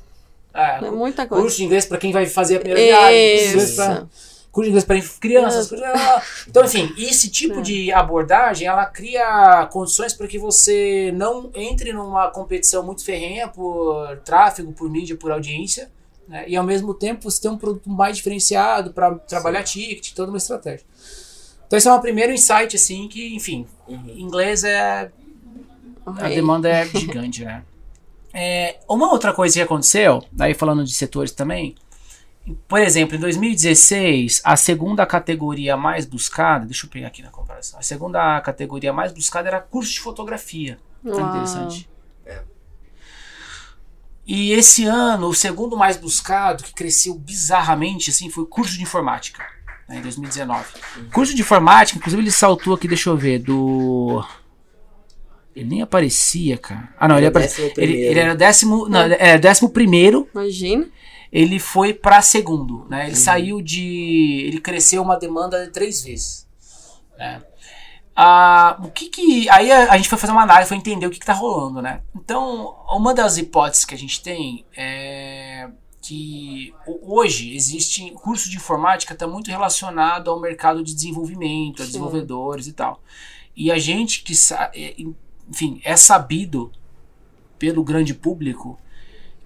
É, 0.55 0.85
É 0.87 0.91
muita 0.91 1.27
coisa. 1.27 1.43
curso 1.43 1.57
de 1.59 1.65
inglês 1.65 1.85
para 1.87 1.99
quem 1.99 2.13
vai 2.13 2.25
fazer 2.27 2.57
a 2.57 2.61
primeira 2.61 2.83
viagem, 2.83 3.31
curso 3.31 3.45
de 3.45 3.51
inglês 3.53 3.69
Isso. 3.69 3.77
pra- 3.77 4.07
curso 4.53 4.65
de 4.65 4.69
inglês 4.69 4.85
para 4.85 5.19
crianças. 5.21 5.73
Então, 6.49 6.65
enfim, 6.65 6.93
esse 6.99 7.31
tipo 7.31 7.59
É. 7.59 7.63
de 7.63 7.93
abordagem, 7.93 8.69
ela 8.69 8.85
cria 8.87 9.67
condições 9.73 10.13
para 10.15 10.27
que 10.27 10.39
você 10.39 11.11
não 11.15 11.51
entre 11.55 11.93
numa 11.93 12.31
competição 12.31 12.83
muito 12.83 13.05
ferrenha 13.05 13.49
por 13.49 14.17
tráfego, 14.25 14.73
por 14.73 14.89
mídia, 14.91 15.17
por 15.17 15.31
audiência, 15.33 15.91
né? 16.33 16.45
e 16.49 16.57
ao 16.57 16.65
mesmo 16.65 16.95
tempo 16.95 17.31
você 17.31 17.43
tem 17.43 17.51
um 17.51 17.59
produto 17.59 17.91
mais 17.91 18.17
diferenciado 18.17 18.93
para 18.93 19.15
trabalhar 19.17 19.63
ticket, 19.63 20.15
toda 20.15 20.33
uma 20.33 20.39
estratégia. 20.39 20.87
Então, 21.67 21.77
esse 21.77 21.87
é 21.89 21.93
um 21.93 22.01
primeiro 22.01 22.33
insight, 22.33 22.75
assim, 22.75 23.07
que, 23.09 23.35
enfim, 23.35 23.67
Uhum. 23.87 24.15
inglês 24.17 24.65
é 24.65 25.11
a 26.05 26.29
demanda 26.29 26.69
é 26.69 26.85
gigante, 26.87 27.45
né? 27.45 27.63
É, 28.35 28.79
uma 28.89 29.13
outra 29.13 29.35
coisa 29.35 29.55
que 29.55 29.61
aconteceu, 29.61 30.25
daí 30.33 30.55
falando 30.55 30.83
de 30.85 30.93
setores 30.95 31.33
também, 31.33 31.75
por 32.67 32.81
exemplo, 32.81 33.15
em 33.15 33.21
2016, 33.21 34.41
a 34.43 34.57
segunda 34.57 35.05
categoria 35.05 35.77
mais 35.77 36.07
buscada, 36.07 36.65
deixa 36.65 36.87
eu 36.87 36.91
pegar 36.91 37.09
aqui 37.09 37.21
na 37.21 37.29
comparação, 37.29 37.79
a 37.79 37.83
segunda 37.83 38.41
categoria 38.41 38.91
mais 38.91 39.13
buscada 39.13 39.49
era 39.49 39.61
curso 39.61 39.93
de 39.93 40.01
fotografia. 40.01 40.79
Uau. 41.05 41.29
interessante. 41.29 41.91
E 44.35 44.53
esse 44.53 44.87
ano, 44.87 45.27
o 45.29 45.35
segundo 45.35 45.77
mais 45.77 45.99
buscado, 45.99 46.65
que 46.65 46.73
cresceu 46.73 47.15
bizarramente, 47.15 48.09
assim, 48.09 48.31
foi 48.31 48.47
curso 48.47 48.73
de 48.79 48.83
informática, 48.83 49.45
né, 49.87 49.99
em 49.99 50.01
2019. 50.01 50.65
Curso 51.13 51.35
de 51.35 51.43
informática, 51.43 51.99
inclusive 51.99 52.23
ele 52.23 52.31
saltou 52.31 52.73
aqui, 52.75 52.89
deixa 52.89 53.11
eu 53.11 53.17
ver, 53.17 53.41
do... 53.41 54.25
Ele 55.55 55.69
nem 55.69 55.83
aparecia, 55.83 56.57
cara. 56.57 56.89
Ah, 56.99 57.07
não, 57.07 57.19
ele, 57.19 57.27
Era 57.27 57.35
o 57.35 57.37
aparecia. 57.37 57.65
décimo 57.67 57.83
Ele, 57.85 57.93
primeiro. 57.93 58.11
ele 58.13 58.21
era 58.21 58.35
décimo, 58.35 58.89
não, 58.89 59.01
era 59.01 59.39
décimo 59.39 59.69
primeiro, 59.69 60.27
Imagina. 60.35 60.87
ele 61.31 61.59
foi 61.59 61.93
para 61.93 62.23
segundo, 62.23 62.87
né? 62.89 63.03
Ele 63.03 63.11
Uhum. 63.11 63.17
saiu 63.17 63.61
de, 63.61 64.45
ele 64.47 64.61
cresceu 64.63 65.03
uma 65.03 65.17
demanda 65.19 65.63
de 65.67 65.71
três 65.71 66.03
vezes. 66.03 66.47
né? 67.19 67.43
Ah, 68.15 68.79
o 68.85 68.91
que 68.91 69.09
que 69.09 69.49
aí 69.49 69.71
a, 69.73 69.93
a 69.93 69.97
gente 69.97 70.09
foi 70.09 70.19
fazer 70.19 70.33
uma 70.33 70.43
análise, 70.43 70.69
foi 70.69 70.77
entender 70.77 71.07
o 71.07 71.11
que 71.11 71.19
que 71.19 71.25
tá 71.27 71.33
rolando, 71.33 71.81
né? 71.81 72.03
Então, 72.15 72.77
uma 72.91 73.15
das 73.15 73.39
hipóteses 73.39 73.85
que 73.87 73.95
a 73.95 73.99
gente 73.99 74.23
tem 74.23 74.65
é 74.77 75.69
que 76.03 76.75
ho- 76.87 77.17
hoje 77.21 77.55
existe 77.55 78.11
curso 78.13 78.51
de 78.51 78.57
informática 78.57 79.15
está 79.15 79.27
muito 79.27 79.51
relacionado 79.51 80.31
ao 80.31 80.41
mercado 80.41 80.83
de 80.83 80.95
desenvolvimento, 80.95 81.83
a 81.83 81.87
desenvolvedores 81.87 82.67
e 82.67 82.73
tal. 82.73 83.01
E 83.57 83.71
a 83.71 83.79
gente 83.79 84.23
que 84.23 84.33
é, 84.75 84.95
enfim, 85.49 85.81
é 85.85 85.97
sabido 85.97 86.71
pelo 87.59 87.83
grande 87.85 88.13
público 88.13 88.79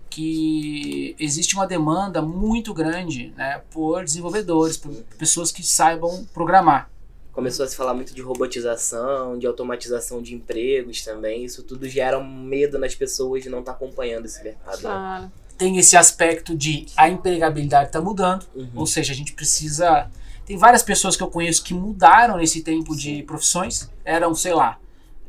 que 0.09 1.15
existe 1.19 1.55
uma 1.55 1.67
demanda 1.67 2.23
muito 2.23 2.73
grande 2.73 3.33
né, 3.37 3.61
por 3.71 4.03
desenvolvedores, 4.05 4.77
por 4.77 4.93
pessoas 5.19 5.53
que 5.53 5.63
saibam 5.63 6.25
programar. 6.33 6.91
Começou 7.37 7.67
a 7.67 7.69
se 7.69 7.77
falar 7.77 7.93
muito 7.93 8.15
de 8.15 8.23
robotização, 8.23 9.39
de 9.39 9.47
automatização 9.47 10.23
de 10.23 10.35
empregos 10.35 11.05
também. 11.05 11.45
Isso 11.45 11.63
tudo 11.63 11.87
gera 11.87 12.19
um 12.19 12.27
medo 12.27 12.79
nas 12.79 12.95
pessoas 12.95 13.43
de 13.43 13.51
não 13.51 13.61
estar 13.61 13.73
acompanhando 13.73 14.25
esse 14.25 14.43
mercado. 14.43 14.77
né? 14.77 14.81
Claro. 14.81 15.33
Tem 15.59 15.77
esse 15.77 15.97
aspecto 15.99 16.57
de 16.57 16.87
a 16.97 17.11
empregabilidade 17.11 17.89
está 17.89 18.01
mudando, 18.01 18.47
Uhum. 18.55 18.71
ou 18.75 18.87
seja, 18.87 19.13
a 19.13 19.17
gente 19.17 19.35
precisa. 19.35 20.11
Tem 20.47 20.57
várias 20.57 20.83
pessoas 20.83 21.15
que 21.15 21.23
eu 21.23 21.29
conheço 21.31 21.63
que 21.63 21.75
mudaram 21.75 22.39
nesse 22.39 22.63
tempo 22.63 22.97
de 22.97 23.23
profissões, 23.25 23.91
eram, 24.03 24.35
sei 24.35 24.55
lá, 24.55 24.79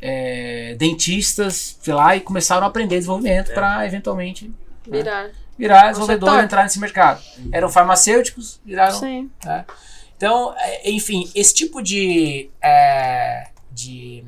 é, 0.01 0.75
dentistas, 0.79 1.77
sei 1.81 1.93
lá, 1.93 2.15
e 2.15 2.21
começaram 2.21 2.63
a 2.63 2.69
aprender 2.69 2.95
desenvolvimento 2.97 3.51
É. 3.51 3.53
para 3.53 3.85
eventualmente 3.85 4.49
Virar. 4.89 5.29
virar 5.57 5.87
desenvolvedor 5.89 6.39
e 6.39 6.43
entrar 6.45 6.63
nesse 6.63 6.79
mercado. 6.79 7.21
Eram 7.51 7.67
farmacêuticos, 7.69 8.61
viraram 8.65 8.97
Sim. 8.97 9.29
Então, 10.17 10.53
é, 10.57 10.89
enfim, 10.89 11.29
esse 11.33 11.53
tipo 11.53 11.81
de. 11.81 12.49
é, 12.61 13.49
de 13.71 14.25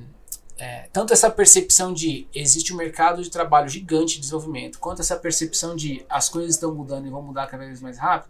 é, 0.58 0.88
tanto 0.94 1.14
essa 1.14 1.32
percepção 1.32 1.94
de 1.94 2.28
existe 2.34 2.74
um 2.74 2.78
mercado 2.78 3.24
de 3.24 3.30
trabalho 3.30 3.68
gigante 3.68 4.16
de 4.16 4.22
desenvolvimento, 4.22 4.78
quanto 4.78 5.02
essa 5.02 5.16
percepção 5.16 5.76
de 5.76 6.06
as 6.10 6.30
coisas 6.30 6.56
estão 6.56 6.74
mudando 6.76 7.08
e 7.08 7.10
vão 7.10 7.22
mudar 7.22 7.48
cada 7.48 7.66
vez 7.66 7.82
mais 7.82 7.98
rápido, 7.98 8.30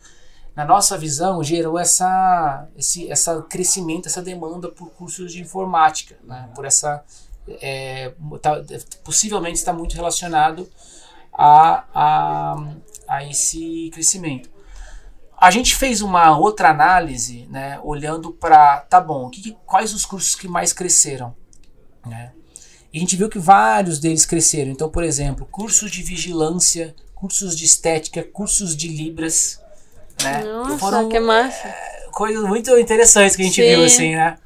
na 0.56 0.64
nossa 0.64 0.98
visão, 0.98 1.44
gerou 1.44 1.78
essa, 1.78 2.68
esse 2.78 3.10
essa 3.12 3.42
crescimento, 3.42 4.08
essa 4.08 4.22
demanda 4.22 4.70
por 4.70 4.90
cursos 4.92 5.32
de 5.32 5.42
informática, 5.42 6.18
né? 6.24 6.50
por 6.56 6.66
essa. 6.66 7.04
é, 7.62 8.14
tá- 8.42 8.62
possivelmente 9.04 9.58
está 9.58 9.74
muito 9.74 9.96
relacionado 9.96 10.70
a, 11.34 11.86
a, 11.94 12.56
a 13.08 13.24
esse 13.26 13.90
crescimento. 13.94 14.50
A 15.40 15.52
gente 15.52 15.76
fez 15.76 16.02
uma 16.02 16.38
outra 16.38 16.70
análise, 16.70 17.48
né, 17.50 17.80
olhando 17.84 18.32
para, 18.32 18.82
tá 18.82 19.00
bom, 19.00 19.30
que, 19.30 19.56
quais 19.66 19.94
os 19.94 20.06
cursos 20.06 20.36
que 20.36 20.48
mais 20.48 20.74
cresceram, 20.74 21.34
né? 22.06 22.32
E 22.92 22.98
a 22.98 23.00
gente 23.00 23.16
viu 23.16 23.30
que 23.30 23.40
vários 23.40 24.00
deles 24.00 24.26
cresceram. 24.26 24.72
Então, 24.72 24.90
por 24.90 25.04
exemplo, 25.04 25.46
cursos 25.46 25.92
de 25.92 26.02
vigilância, 26.02 26.96
cursos 27.14 27.56
de 27.56 27.64
estética, 27.64 28.24
cursos 28.24 28.76
de 28.76 28.88
libras, 28.88 29.62
né? 30.24 30.44
Nossa, 30.44 30.78
Foram 30.78 31.08
que 31.08 31.20
massa. 31.20 31.74
coisas 32.12 32.44
muito 32.44 32.78
interessantes 32.78 33.36
que 33.36 33.44
a 33.44 33.46
gente 33.46 33.62
Sim. 33.62 33.70
viu 33.70 33.86
assim, 33.86 34.16
né? 34.16 34.38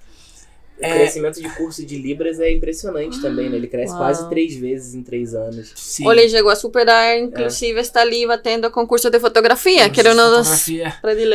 O 0.80 0.86
É. 0.86 0.94
crescimento 0.96 1.40
de 1.42 1.48
curso 1.50 1.86
de 1.86 1.98
Libras 1.98 2.40
é 2.40 2.52
impressionante 2.52 3.22
também, 3.22 3.48
né? 3.50 3.56
Ele 3.58 3.68
cresce 3.68 3.92
Uau. 3.94 4.02
quase 4.02 4.28
três 4.28 4.56
vezes 4.56 4.96
em 4.96 5.04
três 5.04 5.34
anos. 5.36 5.72
Sim. 5.76 6.08
Olha, 6.08 6.28
chegou 6.28 6.52
a 6.52 6.56
superar, 6.56 7.18
inclusive 7.18 7.80
está 7.80 8.02
ali 8.02 8.26
batendo 8.26 8.70
concurso 8.72 9.10
de 9.10 9.20
fotografia, 9.20 9.90
que 9.90 10.00
era 10.00 10.12
um 10.12 10.16
dos 10.16 10.48
Fotografia. 10.64 10.94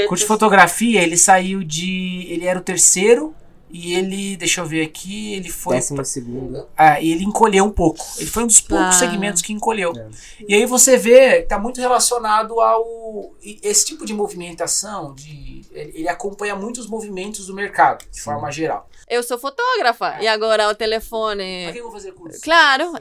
Curso 0.09 0.25
de 0.25 0.29
fotografia, 0.29 1.03
ele 1.03 1.17
saiu 1.17 1.63
de. 1.63 2.27
Ele 2.31 2.45
era 2.47 2.59
o 2.59 2.63
terceiro 2.63 3.33
e 3.71 3.95
ele. 3.95 4.37
Deixa 4.37 4.61
eu 4.61 4.67
ver 4.67 4.83
aqui. 4.85 5.35
Ele 5.35 5.49
foi. 5.51 5.77
Décimo 5.77 6.05
segundo. 6.05 6.69
Ah, 6.77 7.01
e 7.01 7.11
ele 7.13 7.25
encolheu 7.25 7.65
um 7.65 7.71
pouco. 7.71 8.05
Ele 8.19 8.29
foi 8.29 8.45
um 8.45 8.47
dos 8.47 8.61
poucos 8.61 8.87
Ah. 8.87 8.93
segmentos 8.93 9.43
que 9.43 9.53
encolheu. 9.53 9.93
É. 9.97 10.09
E 10.49 10.55
aí 10.55 10.67
você 10.67 10.97
vê 10.97 11.43
que 11.43 11.49
tá 11.49 11.59
muito 11.59 11.81
relacionado 11.81 12.61
ao. 12.61 13.35
Esse 13.43 13.87
tipo 13.87 14.05
de 14.07 14.13
movimentação, 14.15 15.15
de, 15.15 15.63
ele 15.73 16.09
acompanha 16.09 16.55
muito 16.57 16.79
os 16.81 16.87
movimentos 16.87 17.47
do 17.47 17.55
mercado, 17.55 18.05
de 18.11 18.21
forma 18.21 18.51
geral. 18.51 18.89
Eu 19.09 19.23
sou 19.23 19.39
fotógrafa, 19.39 20.19
e 20.21 20.27
agora 20.29 20.65
o 20.65 20.69
Pra 20.69 20.75
telefone... 20.75 21.71
que 21.73 21.79
eu 21.79 21.85
vou 21.85 21.93
fazer 21.93 22.13
curso? 22.13 22.41
Claro, 22.43 22.93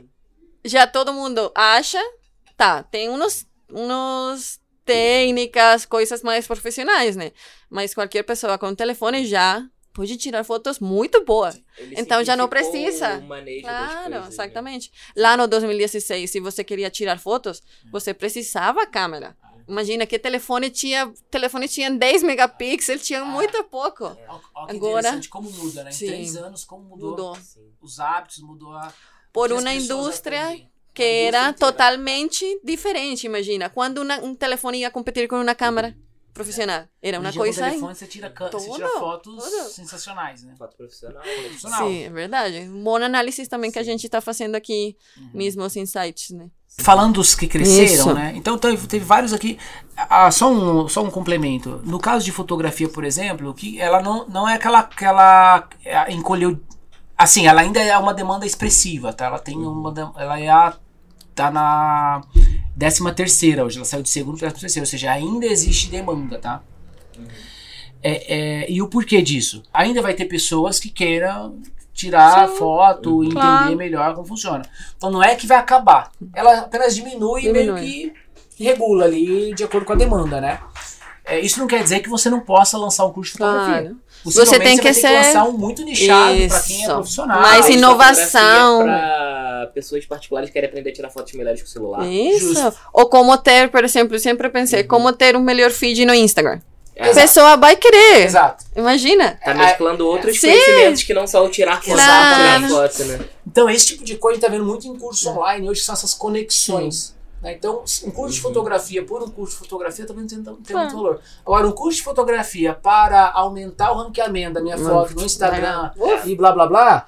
já 0.63 0.87
todo 0.87 1.11
mundo 1.13 1.51
acha, 1.53 1.99
tá, 2.55 2.81
tem 2.83 3.09
uns, 3.09 3.45
uns 3.71 4.59
técnicas, 4.85 5.85
coisas 5.85 6.23
mais 6.23 6.47
profissionais, 6.47 7.15
né? 7.15 7.31
Mas 7.69 7.93
qualquer 7.93 8.23
pessoa 8.23 8.57
com 8.57 8.73
telefone 8.73 9.25
já 9.25 9.61
pode 9.97 10.15
tirar 10.15 10.43
fotos 10.43 10.79
muito 10.79 11.25
boas. 11.25 11.59
Ele 11.77 11.95
Então 11.97 12.23
já 12.23 12.35
não 12.37 12.47
precisa. 12.47 13.19
Claro, 13.61 14.03
coisas, 14.03 14.21
né? 14.21 14.27
exatamente. 14.29 14.91
Lá 15.15 15.35
no 15.35 15.47
2016, 15.47 16.29
se 16.31 16.39
você 16.39 16.63
queria 16.63 16.89
tirar 16.89 17.19
fotos, 17.19 17.61
você 17.91 18.13
precisava 18.13 18.85
câmera. 18.85 19.35
Imagina 19.67 20.05
que 20.05 20.17
telefone 20.17 20.69
tinha, 20.69 21.11
telefone 21.29 21.67
tinha 21.67 21.91
10 21.91 22.23
megapixels, 22.23 23.05
tinha 23.05 23.25
muito 23.25 23.61
pouco. 23.65 24.05
Olha 24.05 24.17
olha 24.55 24.67
que 24.69 24.75
Agora- 24.77 24.99
interessante 24.99 25.29
como 25.29 25.51
muda, 25.51 25.83
né? 25.83 25.89
Em 25.89 25.93
Sim. 25.93 26.07
três 26.07 26.35
anos, 26.37 26.63
como 26.63 26.83
mudou, 26.83 27.09
Mudou. 27.09 27.37
Os 27.81 27.99
hábitos, 27.99 28.39
mudou 28.39 28.71
a. 28.73 28.93
Por 29.33 29.51
uma 29.51 29.73
indústria 29.73 30.41
aprendem. 30.43 30.69
que 30.93 31.03
era 31.03 31.49
inteira. 31.49 31.53
totalmente 31.53 32.61
diferente, 32.63 33.25
imagina. 33.25 33.69
Quando 33.69 33.97
uma- 34.03 34.19
um 34.19 34.33
telefone 34.33 34.79
ia 34.79 34.89
competir 34.91 35.27
com 35.27 35.41
uma 35.41 35.53
câmera 35.53 35.93
profissional. 36.37 36.83
Era 37.01 37.19
uma 37.19 37.31
com 37.31 37.39
coisa... 37.39 37.61
o 37.61 37.69
telefone, 37.69 37.95
você 37.95 38.07
tira, 38.07 38.29
ca- 38.29 38.49
você 38.51 38.69
tira 38.71 38.87
fotos 38.89 39.43
tudo. 39.43 39.69
sensacionais, 39.69 40.43
né? 40.43 40.53
Foto 40.57 40.77
profissional. 40.77 41.21
Profissional. 41.21 41.87
Sim, 41.87 42.03
é 42.03 42.09
verdade. 42.09 42.59
Um 42.69 42.83
bom 42.83 42.95
análise 42.97 43.47
também 43.47 43.71
que 43.71 43.79
a 43.79 43.83
gente 43.83 44.05
está 44.05 44.21
fazendo 44.21 44.55
aqui, 44.55 44.95
mesmo 45.33 45.63
os 45.63 45.75
insights, 45.75 46.31
né? 46.31 46.49
Falando 46.79 47.15
dos 47.15 47.33
que 47.33 47.47
cresceram, 47.47 47.85
Isso. 47.93 48.13
né? 48.13 48.33
Então 48.35 48.55
teve, 48.57 48.85
teve 48.87 49.03
vários 49.03 49.33
aqui. 49.33 49.57
Ah, 49.97 50.29
só, 50.29 50.51
um, 50.51 50.87
só 50.87 51.03
um 51.03 51.09
complemento. 51.09 51.81
No 51.83 51.97
caso 51.99 52.23
de 52.23 52.31
fotografia, 52.31 52.87
por 52.87 53.03
exemplo, 53.03 53.51
que 53.53 53.79
ela 53.81 53.99
não, 54.01 54.27
não 54.27 54.47
é 54.47 54.53
aquela 54.53 54.83
que 54.83 55.03
ela 55.03 55.67
é, 55.83 56.11
encolheu. 56.13 56.59
Assim, 57.17 57.47
ela 57.47 57.61
ainda 57.61 57.79
é 57.81 57.97
uma 57.97 58.13
demanda 58.13 58.45
expressiva, 58.45 59.11
tá? 59.11 59.25
Ela 59.25 59.39
tem 59.39 59.57
uma. 59.57 59.91
dem- 59.91 60.11
Ela 60.17 60.39
é 60.39 60.49
a, 60.49 60.75
tá 61.33 61.49
na 61.49 62.21
décima 62.77 63.11
terceira 63.11 63.65
hoje. 63.65 63.77
Ela 63.77 63.85
saiu 63.85 64.03
de 64.03 64.09
segundo 64.09 64.37
para 64.37 64.49
décima 64.49 64.61
terceira, 64.61 64.83
ou 64.83 64.89
seja, 64.89 65.11
ainda 65.11 65.45
existe 65.47 65.89
demanda, 65.89 66.37
tá? 66.37 66.61
É, 68.03 68.35
é, 68.63 68.71
e 68.71 68.81
o 68.81 68.87
porquê 68.87 69.21
disso? 69.21 69.63
Ainda 69.73 70.01
vai 70.01 70.13
ter 70.13 70.25
pessoas 70.25 70.79
que 70.79 70.89
queiram 70.89 71.59
tirar 71.93 72.47
foto, 72.49 73.23
entender 73.23 73.33
Claro. 73.39 73.75
melhor 73.75 74.13
como 74.13 74.27
funciona. 74.27 74.63
Então 74.95 75.09
não 75.09 75.23
é 75.23 75.35
que 75.35 75.47
vai 75.47 75.57
acabar. 75.57 76.11
Ela 76.35 76.59
apenas 76.59 76.95
diminui, 76.95 77.45
e 77.47 77.51
meio 77.51 77.73
Diminui. 77.75 78.13
que 78.55 78.63
regula 78.63 79.05
ali 79.05 79.53
de 79.55 79.63
acordo 79.63 79.85
com 79.85 79.93
a 79.93 79.95
demanda, 79.95 80.39
né? 80.39 80.59
É, 81.25 81.39
isso 81.39 81.59
não 81.59 81.65
quer 81.67 81.81
dizer 81.81 81.99
que 82.01 82.07
você 82.09 82.29
não 82.29 82.39
possa 82.39 82.77
lançar 82.77 83.05
um 83.05 83.11
curso 83.11 83.31
de 83.33 83.37
fotografia. 83.39 83.81
Claro. 83.81 83.97
Possivelmente 84.33 84.47
Você 84.47 84.59
tem 84.59 84.77
que 84.77 84.83
ter 84.83 84.93
ser- 85.33 85.37
um 85.39 85.51
muito 85.53 85.83
nichado 85.83 86.47
para 86.47 86.59
quem 86.61 86.83
é 86.83 86.87
profissional. 86.87 87.41
Mas 87.41 87.65
Ah, 87.65 87.71
inovação. 87.71 88.83
Para 88.83 89.71
pessoas 89.73 90.05
particulares 90.05 90.49
que 90.49 90.53
querem 90.53 90.69
aprender 90.69 90.89
a 90.89 90.93
tirar 90.93 91.09
fotos 91.09 91.33
melhores 91.33 91.61
com 91.61 91.67
o 91.67 91.71
celular. 91.71 92.05
Isso. 92.07 92.53
Justo. 92.53 92.73
Ou 92.93 93.07
como 93.09 93.37
ter, 93.37 93.69
por 93.69 93.83
exemplo, 93.83 94.15
eu 94.15 94.19
sempre 94.19 94.49
pensei, 94.49 94.83
como 94.83 95.11
ter 95.13 95.35
um 95.35 95.41
melhor 95.41 95.71
feed 95.71 96.05
no 96.05 96.13
Instagram. 96.13 96.59
É, 96.95 97.11
A 97.11 97.13
pessoa 97.13 97.55
vai 97.57 97.75
querer. 97.75 98.23
Exato. 98.25 98.65
Imagina. 98.75 99.39
Tá 99.45 99.53
mesclando 99.53 100.07
outros 100.07 100.39
Sim. 100.39 100.47
conhecimentos 100.49 101.03
que 101.03 101.13
não 101.13 101.27
só 101.27 101.45
o 101.45 101.49
tirar 101.49 101.75
foto, 101.75 101.85
tirar 101.95 102.67
foto, 102.67 103.03
né? 103.05 103.19
Então, 103.45 103.69
esse 103.69 103.85
tipo 103.87 104.03
de 104.03 104.15
coisa 104.15 104.41
tá 104.41 104.47
vendo 104.47 104.65
muito 104.65 104.87
em 104.87 104.97
cursos 104.97 105.23
online 105.27 105.69
hoje, 105.69 105.81
são 105.81 105.93
essas 105.93 106.13
conexões. 106.15 107.15
Né? 107.41 107.53
Então, 107.53 107.83
um 108.05 108.11
curso 108.11 108.35
de 108.35 108.41
fotografia 108.41 109.03
por 109.03 109.21
um 109.23 109.29
curso 109.29 109.53
de 109.53 109.59
fotografia 109.59 110.05
também 110.05 110.25
tem, 110.27 110.43
tem 110.43 110.55
Claro. 110.63 110.79
muito 110.87 110.95
valor. 110.95 111.21
Agora, 111.45 111.67
um 111.67 111.71
curso 111.71 111.97
de 111.97 112.03
fotografia 112.03 112.73
para 112.73 113.31
aumentar 113.31 113.91
o 113.91 113.95
ranqueamento 113.97 114.53
da 114.55 114.61
minha 114.61 114.77
foto 114.77 115.15
no 115.15 115.23
Instagram 115.23 115.91
e 116.25 116.35
blá 116.35 116.51
blá 116.51 116.67
blá, 116.67 117.07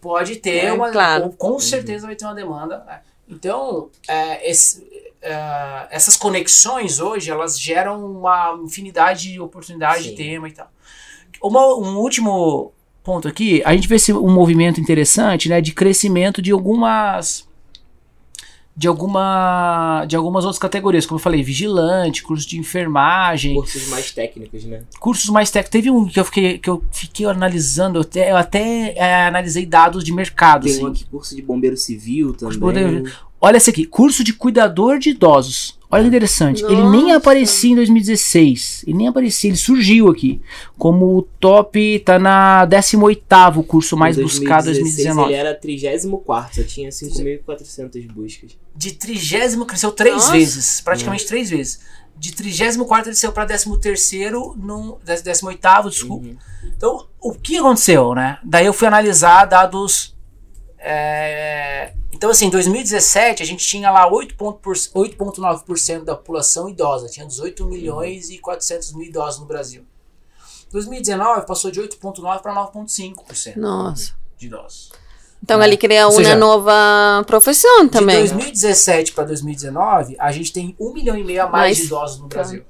pode 0.00 0.36
ter 0.36 0.66
É, 0.66 0.72
uma. 0.72 0.90
claro. 0.90 1.30
Com 1.36 1.58
certeza 1.58 2.06
vai 2.06 2.14
ter 2.16 2.24
uma 2.24 2.34
demanda. 2.34 2.84
né? 2.86 3.00
Então, 3.28 3.88
é, 4.08 4.48
esse- 4.48 4.86
é, 5.20 5.86
essas 5.90 6.16
conexões 6.16 7.00
hoje, 7.00 7.28
elas 7.30 7.58
geram 7.58 8.04
uma 8.06 8.56
infinidade 8.62 9.32
de 9.32 9.40
oportunidades 9.40 10.04
Sim. 10.04 10.10
de 10.10 10.16
tema 10.16 10.48
e 10.48 10.52
tal. 10.52 10.68
Uma- 11.42 11.74
um 11.76 11.98
último 11.98 12.72
ponto 13.02 13.26
aqui, 13.28 13.62
a 13.64 13.72
gente 13.74 13.88
vê 13.88 13.96
esse, 13.96 14.12
um 14.12 14.30
movimento 14.32 14.80
interessante, 14.80 15.48
né, 15.48 15.60
de 15.60 15.72
crescimento 15.72 16.40
de 16.40 16.50
algumas 16.52 17.45
de 18.76 18.86
alguma 18.86 20.04
de 20.06 20.14
algumas 20.14 20.44
outras 20.44 20.58
categorias, 20.58 21.06
como 21.06 21.18
eu 21.18 21.22
falei, 21.22 21.42
vigilante, 21.42 22.22
curso 22.22 22.46
de 22.46 22.58
enfermagem, 22.58 23.54
Cursos 23.54 23.88
mais 23.88 24.10
técnicos, 24.10 24.64
né? 24.64 24.82
cursos 25.00 25.30
mais 25.30 25.50
técnicos. 25.50 25.70
Teve 25.70 25.90
um 25.90 26.06
que 26.06 26.20
eu 26.20 26.24
fiquei 26.24 26.58
que 26.58 26.68
eu 26.68 26.84
fiquei 26.92 27.24
analisando, 27.26 27.98
eu 27.98 28.02
até, 28.02 28.30
eu 28.30 28.36
até 28.36 28.92
é, 28.96 29.26
analisei 29.26 29.64
dados 29.64 30.04
de 30.04 30.12
mercado, 30.12 30.64
Tem 30.64 30.72
assim. 30.72 30.84
um 30.84 30.88
aqui, 30.88 31.04
curso 31.06 31.34
de 31.34 31.40
bombeiro 31.40 31.76
civil 31.76 32.34
também. 32.34 33.04
Olha 33.40 33.56
esse 33.56 33.70
aqui, 33.70 33.84
curso 33.86 34.22
de 34.22 34.32
cuidador 34.32 34.98
de 34.98 35.10
idosos. 35.10 35.75
Olha 35.90 36.02
que 36.02 36.08
interessante. 36.08 36.64
Ele 36.64 36.82
nem 36.88 37.02
Nossa. 37.04 37.16
aparecia 37.16 37.70
em 37.70 37.76
2016. 37.76 38.84
Ele 38.86 38.96
nem 38.96 39.08
aparecia, 39.08 39.50
ele 39.50 39.56
surgiu 39.56 40.08
aqui. 40.08 40.40
Como 40.76 41.16
o 41.16 41.22
top, 41.22 42.00
tá 42.00 42.18
na 42.18 42.66
18º 42.66 43.64
curso 43.64 43.96
mais 43.96 44.18
Em 44.18 44.22
buscado 44.22 44.68
em 44.68 44.72
2016 44.72 45.14
2019. 45.14 45.32
Ele 45.32 45.40
era 45.40 45.54
34, 45.54 46.54
só 46.56 46.62
tinha 46.68 46.90
5.400 46.90 48.12
buscas. 48.12 48.58
De 48.74 48.92
trigésimo 48.92 49.64
cresceu 49.64 49.92
três 49.92 50.14
Nossa. 50.16 50.32
vezes, 50.32 50.80
praticamente 50.80 51.24
três 51.26 51.50
vezes. 51.50 51.80
De 52.18 52.32
34 52.32 53.10
ele 53.10 53.16
saiu 53.16 53.32
para 53.32 53.46
13º, 53.46 54.56
no 54.56 54.98
18º, 55.06 55.90
desculpa. 55.90 56.26
Uhum. 56.26 56.36
Então, 56.76 57.06
o 57.20 57.32
que 57.32 57.58
aconteceu, 57.58 58.14
né? 58.14 58.38
Daí 58.42 58.66
eu 58.66 58.72
fui 58.72 58.88
analisar 58.88 59.44
dados. 59.44 60.16
é, 60.78 61.92
Então, 62.16 62.30
assim, 62.30 62.46
em 62.46 62.50
2017 62.50 63.42
a 63.42 63.46
gente 63.46 63.66
tinha 63.66 63.90
lá 63.90 64.10
8,9% 64.10 64.58
por- 64.62 64.74
8,9% 64.74 66.02
da 66.04 66.14
população 66.14 66.66
idosa. 66.66 67.08
Tinha 67.08 67.26
18 67.26 67.66
milhões 67.66 68.30
e 68.30 68.38
400 68.38 68.94
mil 68.94 69.06
idosos 69.06 69.40
no 69.40 69.46
Brasil. 69.46 69.84
2019 70.72 71.46
passou 71.46 71.70
de 71.70 71.78
8,9% 71.80 72.40
para 72.40 72.54
9,5% 72.54 73.56
Nossa. 73.58 74.14
de 74.38 74.46
idosos. 74.46 74.92
Então 75.42 75.62
ele 75.62 75.76
cria 75.76 76.06
Ou 76.08 76.12
uma 76.14 76.16
seja, 76.24 76.34
nova 76.34 77.22
profissão 77.26 77.86
também. 77.86 78.16
De 78.24 78.30
2017 78.30 79.12
para 79.12 79.24
2019, 79.24 80.16
a 80.18 80.32
gente 80.32 80.52
tem 80.52 80.74
um 80.80 80.92
milhão 80.94 81.16
e 81.18 81.22
meio 81.22 81.42
a 81.42 81.46
mais 81.46 81.52
Mais- 81.52 81.76
de 81.76 81.82
idosos 81.84 82.18
no 82.18 82.26
Brasil. 82.28 82.64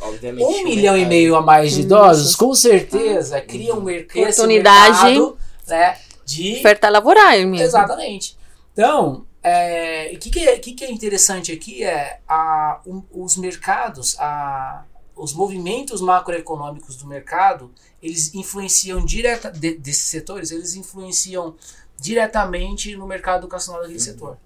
Obviamente. 0.00 0.42
Um 0.42 0.48
o 0.60 0.64
milhão 0.64 0.94
e 0.96 1.00
mercado- 1.00 1.08
meio 1.10 1.36
a 1.36 1.42
mais 1.42 1.72
de 1.72 1.82
idosos, 1.82 2.34
com 2.34 2.54
certeza, 2.54 3.40
cria 3.42 3.74
um 3.74 3.82
mer- 3.82 4.06
cria 4.06 4.28
esse 4.30 4.40
Oportunidade. 4.40 5.04
mercado, 5.04 5.38
né, 5.68 5.98
de 6.24 6.56
Oferta 6.60 6.88
laboral 6.88 7.32
mesmo. 7.40 7.56
Exatamente. 7.56 8.39
Então, 8.72 9.24
é, 9.42 10.12
o 10.14 10.18
que, 10.18 10.30
que, 10.30 10.40
é, 10.40 10.58
que, 10.58 10.72
que 10.72 10.84
é 10.84 10.90
interessante 10.90 11.52
aqui 11.52 11.82
é 11.82 12.20
a, 12.28 12.80
um- 12.86 13.02
os 13.12 13.36
mercados, 13.36 14.16
a, 14.18 14.84
os 15.16 15.32
movimentos 15.32 16.00
macroeconômicos 16.00 16.96
do 16.96 17.06
mercado, 17.06 17.70
eles 18.02 18.34
influenciam 18.34 19.04
direta 19.04 19.50
de- 19.50 19.76
desses 19.76 20.04
setores, 20.06 20.50
eles 20.50 20.74
influenciam 20.74 21.54
diretamente 21.98 22.96
no 22.96 23.06
mercado 23.06 23.40
educacional 23.42 23.82
daquele 23.82 24.00
setor. 24.00 24.38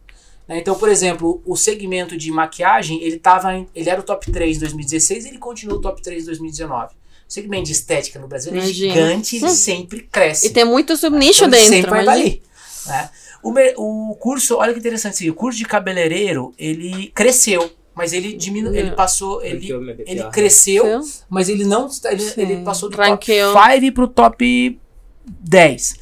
Né, 0.49 0.59
Então, 0.59 0.75
por 0.77 0.89
exemplo, 0.89 1.41
o 1.47 1.57
segmento 1.57 2.17
de 2.17 2.31
maquiagem, 2.31 3.03
ele 3.03 3.19
tava 3.19 3.55
em- 3.55 3.69
ele 3.75 3.89
era 3.89 4.01
o 4.01 4.05
top 4.05 4.31
3 4.31 4.57
em 4.57 4.61
2016 4.61 5.25
e 5.25 5.29
ele 5.29 5.39
continua 5.39 5.77
o 5.77 5.81
top 5.81 6.03
3 6.03 6.23
em 6.25 6.27
2019. 6.27 6.95
O 7.29 7.33
segmento 7.33 7.65
de 7.67 7.73
estética 7.73 8.19
no 8.19 8.29
Brasil 8.29 8.55
é 8.55 8.61
gigante, 8.61 9.37
ele 9.37 9.47
Hum. 9.47 9.49
sempre 9.49 10.03
cresce. 10.03 10.47
E 10.49 10.51
tem 10.51 10.65
muito 10.65 10.97
subnicho 10.97 11.45
Então, 11.45 11.59
ele 11.59 11.71
dentro. 11.71 11.75
sempre 11.75 11.91
vai 11.91 12.01
estar 12.01 12.17
imagina. 12.17 12.31
ali. 12.31 12.43
Né? 12.87 13.11
O, 13.45 14.11
o 14.11 14.15
curso, 14.17 14.57
olha 14.57 14.73
que 14.73 14.79
interessante, 14.79 15.13
assim, 15.13 15.31
o 15.31 15.35
curso 15.35 15.59
de 15.59 15.65
cabeleireiro, 15.65 16.53
ele 16.59 17.13
cresceu, 17.15 17.71
mas 17.95 18.13
ele 18.13 18.33
diminuiu, 18.33 18.75
ele 18.75 18.91
passou, 18.93 19.43
ele, 19.45 19.71
ele 20.07 20.25
né? 20.25 20.31
cresceu, 20.33 21.03
Sim. 21.03 21.21
mas 21.29 21.49
ele 21.49 21.65
não, 21.65 21.89
ele, 22.11 22.33
ele 22.37 22.65
passou 22.65 22.89
do 22.89 22.97
Ranqueou. 22.97 23.53
top 23.53 23.81
5 23.81 23.93
pro 23.93 24.09
top 24.09 24.81
10. 25.27 25.95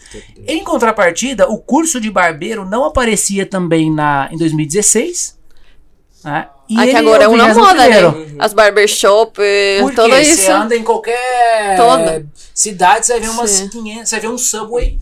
Em 0.47 0.65
contrapartida, 0.65 1.49
o 1.49 1.59
curso 1.59 2.01
de 2.01 2.11
barbeiro 2.11 2.65
não 2.65 2.85
aparecia 2.85 3.45
também 3.45 3.91
na, 3.91 4.29
em 4.33 4.39
2016, 4.39 5.39
né? 6.25 6.49
E 6.69 6.79
Aqui 6.79 6.97
agora 6.97 7.25
é 7.25 7.29
uma 7.29 7.49
21º. 7.49 7.55
moda, 7.57 7.89
né? 7.89 8.07
Uhum. 8.07 8.37
As 8.39 8.53
barbershop, 8.55 9.33
Porque 9.81 9.95
tudo 9.97 10.09
você 10.09 10.21
isso. 10.23 10.51
anda 10.51 10.75
em 10.75 10.83
qualquer 10.83 11.77
Todo. 11.77 12.27
Cidades 12.55 13.07
você 13.09 13.21
ver 13.21 13.29
umas 13.29 13.51
Sim. 13.51 13.69
500, 13.69 14.09
você 14.09 14.15
vai 14.17 14.21
ver 14.21 14.29
um 14.29 14.39
Subway 14.39 14.99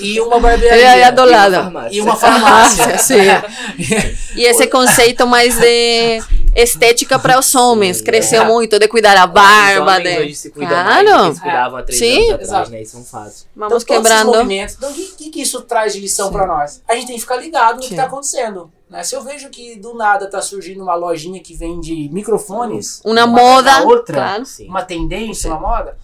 e 0.00 0.20
uma 0.20 0.38
barbearia. 0.38 1.06
é 1.06 1.10
do 1.12 1.22
E 1.22 1.24
uma 1.24 1.36
lado. 1.36 1.54
farmácia. 1.54 1.96
E 1.96 2.00
uma 2.00 2.16
farmácia. 2.16 2.98
Sim. 2.98 3.16
E 4.36 4.44
esse 4.44 4.66
conceito 4.66 5.26
mais 5.26 5.56
de 5.58 6.20
estética 6.54 7.18
para 7.18 7.38
os 7.38 7.54
homens 7.54 8.02
cresceu 8.02 8.44
muito, 8.44 8.78
de 8.78 8.86
cuidar 8.86 9.16
a 9.16 9.24
Os 9.24 9.30
barba, 9.32 9.92
homens 9.96 10.02
de... 10.14 10.20
hoje 10.20 10.34
se 10.34 10.50
cuidam 10.50 10.84
mais 10.84 10.98
do 10.98 11.04
que 11.06 11.10
Claro. 11.16 11.34
se 11.34 11.40
cuidavam 11.40 11.78
há 11.78 11.82
três 11.82 11.98
Sim. 11.98 12.30
anos 12.32 12.48
atrás, 12.48 12.68
né? 12.68 12.82
Isso 12.82 12.96
é 12.96 13.00
um 13.00 13.04
fato. 13.04 13.32
Vamos 13.56 13.82
Então, 13.82 13.96
quebrando. 13.96 14.52
Então, 14.52 14.90
o 14.90 14.94
que, 14.94 15.30
que, 15.30 15.40
isso 15.42 15.62
traz 15.62 15.94
de 15.94 16.00
lição 16.00 16.30
para 16.30 16.46
nós? 16.46 16.82
A 16.86 16.94
gente 16.94 17.06
tem 17.06 17.14
que 17.16 17.22
ficar 17.22 17.36
ligado 17.36 17.76
no 17.76 17.80
que 17.80 17.88
Sim. 17.88 17.94
está 17.94 18.04
acontecendo. 18.04 18.70
Né? 18.88 19.02
Se 19.02 19.16
eu 19.16 19.22
vejo 19.22 19.50
que 19.50 19.76
do 19.76 19.94
nada 19.94 20.26
está 20.26 20.40
surgindo 20.40 20.82
uma 20.82 20.94
lojinha 20.94 21.40
que 21.40 21.54
vende 21.54 22.08
microfones, 22.12 23.00
Uma 23.04 23.22
atrás 23.22 23.30
moda, 23.30 23.70
da 23.70 23.82
outra, 23.82 24.14
claro. 24.14 24.44
Uma 24.68 24.84
tendência, 24.84 25.50
uma 25.50 25.60
moda, 25.60 25.96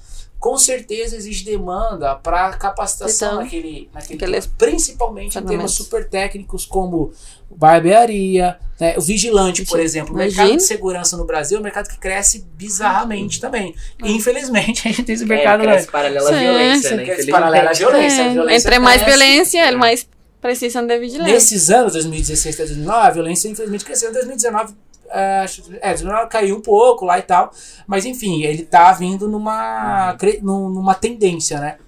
com 0.42 0.58
certeza 0.58 1.14
existe 1.14 1.44
demanda 1.44 2.16
para 2.16 2.50
capacitação 2.54 3.28
Então, 3.28 3.42
naquele, 3.44 3.88
naquele 3.94 4.24
aqueles 4.24 4.46
tema. 4.46 4.56
principalmente 4.58 5.38
em 5.38 5.42
temas 5.44 5.70
super 5.70 6.08
técnicos 6.08 6.66
como 6.66 7.12
barbearia, 7.48 8.58
né? 8.80 8.96
o 8.98 9.00
vigilante, 9.00 9.64
por 9.64 9.78
exemplo. 9.78 10.12
O 10.12 10.16
mercado 10.16 10.56
de 10.56 10.62
segurança 10.64 11.16
no 11.16 11.24
Brasil 11.24 11.58
é 11.58 11.60
um 11.60 11.62
mercado 11.62 11.88
que 11.88 11.96
cresce 11.96 12.44
bizarramente 12.56 13.40
também. 13.40 13.72
E, 14.02 14.10
infelizmente, 14.10 14.88
a 14.88 14.90
gente 14.90 15.04
tem 15.04 15.14
esse 15.14 15.24
mercado 15.24 15.62
é, 15.62 15.66
né? 15.66 15.72
cresce 15.74 15.88
paralela 15.88 16.28
à 16.28 16.32
violência, 16.32 16.96
né? 16.96 17.04
Cresce 17.04 17.30
paralela 17.30 17.70
à 17.70 17.72
violência. 17.72 18.22
É, 18.22 18.32
violência 18.32 18.68
entre 18.68 18.78
mais 18.80 19.02
cresce. 19.02 19.18
violência, 19.18 19.68
ele 19.68 19.76
mais 19.76 20.08
precisam 20.42 20.86
de 20.86 20.98
vigilância. 20.98 21.32
Nesses 21.32 21.70
anos, 21.70 21.92
2016 21.94 22.54
até 22.56 22.64
2019, 22.64 23.06
a 23.06 23.10
violência 23.10 23.48
infelizmente 23.48 23.84
cresceu. 23.84 24.10
Em 24.10 24.12
2019, 24.12 24.74
é, 25.08 25.38
acho- 25.40 25.62
é, 25.80 25.88
2019 25.94 26.28
caiu 26.28 26.56
um 26.56 26.60
pouco 26.60 27.06
lá 27.06 27.18
e 27.18 27.22
tal. 27.22 27.50
Mas 27.86 28.04
enfim, 28.04 28.42
ele 28.42 28.64
tá 28.64 28.92
vindo 28.92 29.28
numa, 29.28 30.14
numa 30.42 30.94
tendência, 30.94 31.58
né? 31.60 31.78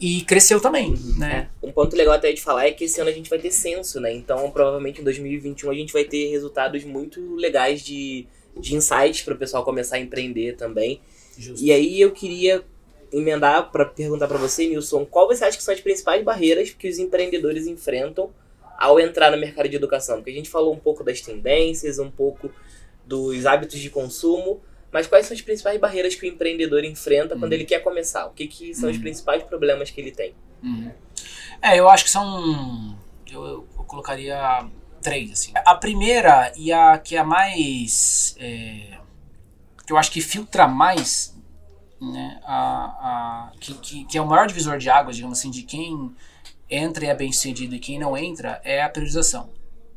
E 0.00 0.20
cresceu 0.22 0.60
também, 0.60 0.94
né? 1.16 1.48
Um 1.60 1.72
ponto 1.72 1.96
legal 1.96 2.14
até 2.14 2.30
de 2.30 2.40
falar 2.40 2.66
é 2.66 2.70
que 2.70 2.84
esse 2.84 3.00
ano 3.00 3.10
a 3.10 3.12
gente 3.12 3.28
vai 3.28 3.38
ter 3.40 3.50
censo, 3.50 3.98
né? 3.98 4.12
Então, 4.12 4.48
provavelmente 4.52 5.00
em 5.00 5.04
2021 5.04 5.70
a 5.70 5.74
gente 5.74 5.92
vai 5.92 6.04
ter 6.04 6.30
resultados 6.30 6.84
muito 6.84 7.34
legais 7.34 7.80
de, 7.82 8.24
de 8.56 8.76
insights 8.76 9.22
para 9.22 9.34
o 9.34 9.36
pessoal 9.36 9.64
começar 9.64 9.96
a 9.96 9.98
empreender 9.98 10.54
também. 10.56 11.00
Justo. 11.36 11.64
E 11.64 11.72
aí 11.72 12.00
eu 12.00 12.12
queria 12.12 12.62
emendar 13.12 13.70
para 13.70 13.84
perguntar 13.84 14.26
para 14.28 14.38
você, 14.38 14.66
Nilson, 14.68 15.04
qual 15.06 15.26
você 15.26 15.44
acha 15.44 15.56
que 15.56 15.62
são 15.62 15.74
as 15.74 15.80
principais 15.80 16.22
barreiras 16.24 16.70
que 16.70 16.88
os 16.88 16.98
empreendedores 16.98 17.66
enfrentam 17.66 18.30
ao 18.78 18.98
entrar 19.00 19.30
no 19.30 19.36
mercado 19.38 19.68
de 19.68 19.76
educação? 19.76 20.16
Porque 20.16 20.30
a 20.30 20.34
gente 20.34 20.48
falou 20.50 20.72
um 20.74 20.78
pouco 20.78 21.02
das 21.04 21.20
tendências, 21.20 21.98
um 21.98 22.10
pouco 22.10 22.50
dos 23.04 23.46
hábitos 23.46 23.78
de 23.80 23.90
consumo, 23.90 24.60
mas 24.92 25.06
quais 25.06 25.26
são 25.26 25.34
as 25.34 25.40
principais 25.42 25.78
barreiras 25.80 26.14
que 26.14 26.26
o 26.26 26.28
empreendedor 26.28 26.84
enfrenta 26.84 27.36
quando 27.36 27.52
Hum. 27.52 27.56
ele 27.56 27.64
quer 27.64 27.80
começar? 27.80 28.26
O 28.26 28.30
que, 28.30 28.46
que 28.46 28.74
são 28.74 28.90
os 28.90 28.96
Hum. 28.96 29.00
principais 29.00 29.42
problemas 29.42 29.90
que 29.90 30.00
ele 30.00 30.10
tem? 30.12 30.34
Uhum. 30.62 30.90
É, 31.62 31.78
eu 31.78 31.88
acho 31.88 32.04
que 32.04 32.10
são. 32.10 32.98
Eu, 33.30 33.44
eu- 33.44 33.68
eu 33.78 33.84
colocaria 33.84 34.66
três, 35.02 35.30
assim. 35.32 35.52
A 35.54 35.74
primeira 35.74 36.52
e 36.56 36.72
a 36.72 36.98
que 36.98 37.16
é 37.16 37.18
a 37.18 37.24
mais. 37.24 38.34
é, 38.38 38.98
que 39.86 39.92
eu 39.92 39.96
acho 39.96 40.10
que 40.10 40.20
filtra 40.20 40.68
mais, 40.68 41.34
né? 42.00 42.40
A, 42.44 43.48
a, 43.50 43.52
que, 43.60 43.74
que, 43.74 44.04
que 44.04 44.18
é 44.18 44.22
o 44.22 44.26
maior 44.26 44.46
divisor 44.46 44.78
de 44.78 44.88
águas, 44.88 45.16
digamos 45.16 45.38
assim, 45.38 45.50
de 45.50 45.62
quem 45.62 46.14
entra 46.70 47.04
e 47.04 47.08
é 47.08 47.14
bem 47.14 47.32
sucedido 47.32 47.74
e 47.74 47.78
quem 47.78 47.98
não 47.98 48.16
entra, 48.16 48.60
é 48.64 48.82
a 48.82 48.88
priorização. 48.88 49.50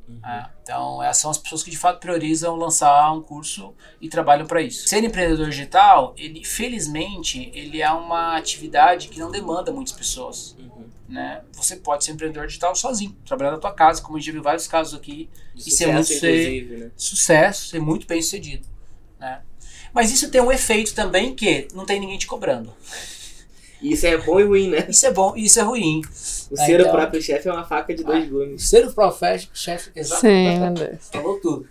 né? 0.08 0.50
Então, 0.64 1.02
essas 1.04 1.22
são 1.22 1.32
as 1.32 1.38
pessoas 1.38 1.64
que 1.64 1.70
de 1.72 1.78
fato 1.78 2.00
priorizam 2.00 2.56
lançar 2.56 3.12
um 3.14 3.22
curso 3.22 3.74
e 4.00 4.08
trabalham 4.10 4.46
para 4.48 4.62
isso. 4.62 4.88
Ser 4.88 5.04
empreendedor 5.04 5.50
digital, 5.50 6.14
ele, 6.18 6.44
felizmente, 6.46 7.52
ele 7.54 7.82
é 7.82 7.92
uma 7.92 8.38
atividade 8.38 9.10
que 9.10 9.20
não 9.20 9.32
demanda 9.32 9.72
muitas 9.72 9.94
pessoas 9.94 10.56
né? 11.12 11.42
Você 11.52 11.76
pode 11.76 12.06
ser 12.06 12.14
empreendedor 12.14 12.48
digital 12.48 12.74
sozinho, 12.74 13.16
trabalhar 13.26 13.52
na 13.52 13.58
tua 13.58 13.74
casa, 13.74 14.02
como 14.02 14.16
a 14.16 14.20
gente 14.20 14.28
já 14.28 14.32
viu 14.32 14.42
vários 14.42 14.66
casos 14.66 14.94
aqui, 14.98 15.30
De 15.54 15.68
Isso 15.68 15.84
é 15.84 15.88
muito 15.88 16.06
sucesso, 16.08 16.20
ser- 16.22 16.80
né? 16.80 16.92
sucesso, 16.96 17.68
ser 17.68 17.80
muito 17.82 18.08
bem 18.08 18.22
sucedido, 18.22 18.66
né? 19.20 19.42
Mas 19.94 20.12
isso 20.12 20.30
tem 20.32 20.42
um 20.42 20.52
efeito 20.52 20.94
também 20.94 21.34
que 21.36 21.68
não 21.74 21.86
tem 21.86 22.00
ninguém 22.00 22.18
te 22.18 22.28
cobrando. 22.28 22.74
E 23.82 23.94
isso 23.94 24.06
é 24.06 24.16
bom 24.18 24.40
e 24.40 24.44
ruim, 24.44 24.70
né? 24.70 24.86
Isso 24.90 25.06
é 25.08 25.12
bom 25.12 25.34
e 25.36 25.46
isso 25.46 25.60
é 25.60 25.64
ruim. 25.64 26.02
O 26.52 26.54
Ah, 26.60 26.66
ser 26.66 26.80
então. 26.80 26.92
o 26.94 26.96
próprio 26.96 27.22
chefe 27.22 27.48
é 27.50 27.52
uma 27.52 27.64
faca 27.66 27.94
de 27.96 28.04
dois 28.04 28.30
gumes. 28.30 28.70
Ser 28.70 28.86
o 28.86 28.94
professor, 28.94 29.50
chefe, 29.54 29.90
exatamente. 29.96 30.60
meu 30.60 30.74
Deus. 30.74 31.10
Falou 31.12 31.40
tudo. 31.40 31.68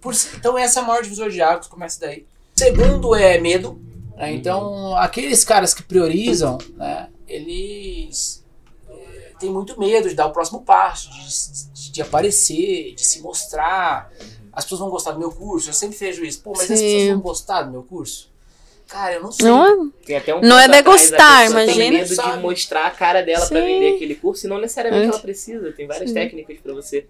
Por- 0.00 0.14
então 0.36 0.56
essa 0.56 0.80
é 0.80 0.82
a 0.82 0.86
maior 0.86 1.02
divisor 1.02 1.28
de 1.30 1.42
águas, 1.42 1.66
começa 1.66 2.00
daí. 2.00 2.24
Segundo 2.56 3.14
é 3.14 3.38
medo. 3.38 3.78
né? 4.16 4.32
Então, 4.32 4.96
aqueles 4.96 5.44
caras 5.44 5.74
que 5.74 5.82
priorizam, 5.82 6.56
né, 6.76 7.08
eles 7.28 8.42
eh, 8.88 9.32
têm 9.38 9.50
muito 9.50 9.78
medo 9.78 10.08
de 10.08 10.14
dar 10.14 10.26
o 10.26 10.32
próximo 10.32 10.62
passo, 10.62 11.10
de, 11.10 11.72
de, 11.82 11.92
de 11.92 12.00
aparecer, 12.02 12.94
de 12.94 13.04
se 13.04 13.20
mostrar. 13.20 14.10
As 14.54 14.64
pessoas 14.64 14.80
vão 14.80 14.90
gostar 14.90 15.12
do 15.12 15.18
meu 15.18 15.30
curso. 15.30 15.68
Eu 15.70 15.74
sempre 15.74 15.96
vejo 15.96 16.24
isso. 16.24 16.42
Pô, 16.42 16.52
mas 16.56 16.70
as 16.70 16.78
Sim. 16.78 16.84
pessoas 16.84 17.08
vão 17.10 17.20
gostar 17.20 17.62
do 17.62 17.70
meu 17.72 17.82
curso? 17.82 18.32
Cara, 18.86 19.14
eu 19.14 19.22
não 19.22 19.32
sei. 19.32 19.46
Não 19.46 19.66
é? 19.66 19.90
Tem 20.04 20.16
até 20.16 20.34
um 20.34 20.40
Não 20.40 20.58
é 20.58 20.66
ponto 20.66 20.76
atrás, 20.78 21.00
degustar, 21.00 21.40
a 21.40 21.44
pessoa 21.44 21.64
Tem 21.64 21.74
imagina. 21.74 21.98
medo 21.98 22.14
Sabe? 22.14 22.32
de 22.36 22.42
mostrar 22.42 22.86
a 22.86 22.90
cara 22.90 23.22
dela 23.22 23.46
pra 23.46 23.60
Sim. 23.60 23.66
vender 23.66 23.96
aquele 23.96 24.14
curso 24.14 24.46
e 24.46 24.48
não 24.48 24.58
necessariamente 24.60 25.06
É. 25.06 25.08
ela 25.08 25.18
precisa. 25.18 25.72
Tem 25.72 25.86
várias 25.86 26.10
Sim. 26.10 26.14
técnicas 26.14 26.58
pra 26.62 26.74
você 26.74 27.06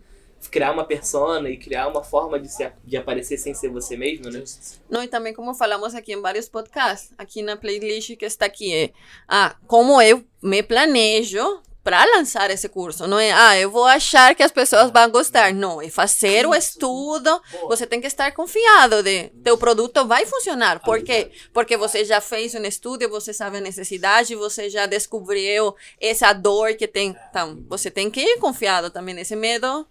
criar 0.50 0.72
uma 0.72 0.85
persona 0.85 1.48
e 1.48 1.57
criar 1.57 1.88
uma 1.88 2.04
forma 2.04 2.38
de, 2.38 2.48
se, 2.48 2.70
de 2.85 2.96
aparecer 2.98 3.38
sem 3.38 3.54
ser 3.54 3.70
você 3.70 3.96
mesmo, 3.96 4.30
né? 4.30 4.44
Não, 4.90 5.02
e 5.02 5.09
também 5.09 5.33
como 5.33 5.54
falamos 5.54 5.94
aqui 5.94 6.12
em 6.12 6.20
vários 6.20 6.48
podcasts, 6.50 7.11
aqui 7.16 7.40
na 7.42 7.57
playlist 7.57 8.14
que 8.16 8.26
está 8.26 8.44
aqui 8.44 8.72
é, 8.72 8.90
ah, 9.26 9.57
como 9.66 10.00
eu 10.02 10.22
me 10.42 10.62
planejo 10.62 11.40
para 11.85 12.03
lançar 12.16 12.51
esse 12.51 12.66
curso. 12.66 13.07
Não 13.07 13.18
é, 13.18 13.31
ah, 13.31 13.59
eu 13.59 13.70
vou 13.70 13.85
achar 13.85 14.35
que 14.35 14.42
as 14.42 14.51
pessoas 14.51 14.90
vão 14.90 15.11
gostar. 15.11 15.53
Não, 15.53 15.83
é 15.83 15.90
fazer 15.90 16.47
o 16.47 16.55
estudo. 16.55 17.40
Você 17.68 17.87
tem 17.87 18.01
que 18.01 18.07
estar 18.07 18.33
confiado 18.33 19.03
de 19.03 19.29
teu 19.44 19.59
produto 19.59 20.07
vai 20.07 20.25
funcionar. 20.25 20.81
Por 20.81 21.03
quê? 21.03 21.31
Porque 21.53 21.77
você 21.77 22.03
já 22.03 22.23
fez 22.23 22.55
um 22.55 22.64
estudo, 22.64 23.07
você 23.11 23.35
sabe 23.35 23.59
a 23.59 23.61
necessidade, 23.61 24.35
você 24.35 24.70
já 24.70 24.87
descobriu 24.87 25.75
essa 26.01 26.33
dor 26.33 26.75
que 26.75 26.88
tem. 26.88 27.14
Então, 27.29 27.62
você 27.68 27.90
tem 27.90 28.11
que 28.11 28.20
ir 28.20 28.38
confiado 28.38 28.88
também 28.88 29.14
nesse 29.14 29.37
medo. 29.37 29.87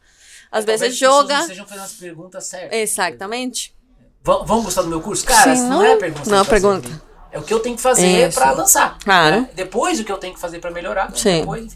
Às 0.51 0.65
Talvez 0.65 0.81
vezes 0.81 0.97
joga. 0.97 1.35
Não 1.35 1.41
estejam 1.43 1.67
fazendo 1.67 1.83
as 1.83 1.93
perguntas 1.93 2.45
certas. 2.47 2.77
Exatamente. 2.77 3.75
Vão, 4.23 4.43
vão 4.45 4.63
gostar 4.63 4.81
do 4.81 4.87
meu 4.87 5.01
curso? 5.01 5.25
Cara, 5.25 5.55
Sim, 5.55 5.63
não, 5.63 5.69
não 5.77 5.83
é 5.85 5.91
é- 5.91 5.93
a 5.93 5.97
pergunta. 5.97 6.29
não 6.29 6.37
é 6.37 6.39
que 6.39 6.45
você 6.45 6.49
pergunta. 6.51 7.13
É 7.33 7.39
o 7.39 7.41
que 7.41 7.51
eu 7.51 7.59
tenho 7.59 7.75
que 7.75 7.81
fazer 7.81 8.31
pra 8.31 8.51
lançar. 8.51 8.95
Claro. 9.03 9.41
né? 9.41 9.49
Depois 9.55 9.99
o 9.99 10.03
que 10.03 10.11
eu 10.11 10.19
tenho 10.19 10.35
que 10.35 10.39
fazer 10.39 10.59
pra 10.59 10.69
melhorar. 10.69 11.11
Sim. 11.17 11.39
Depois. 11.39 11.75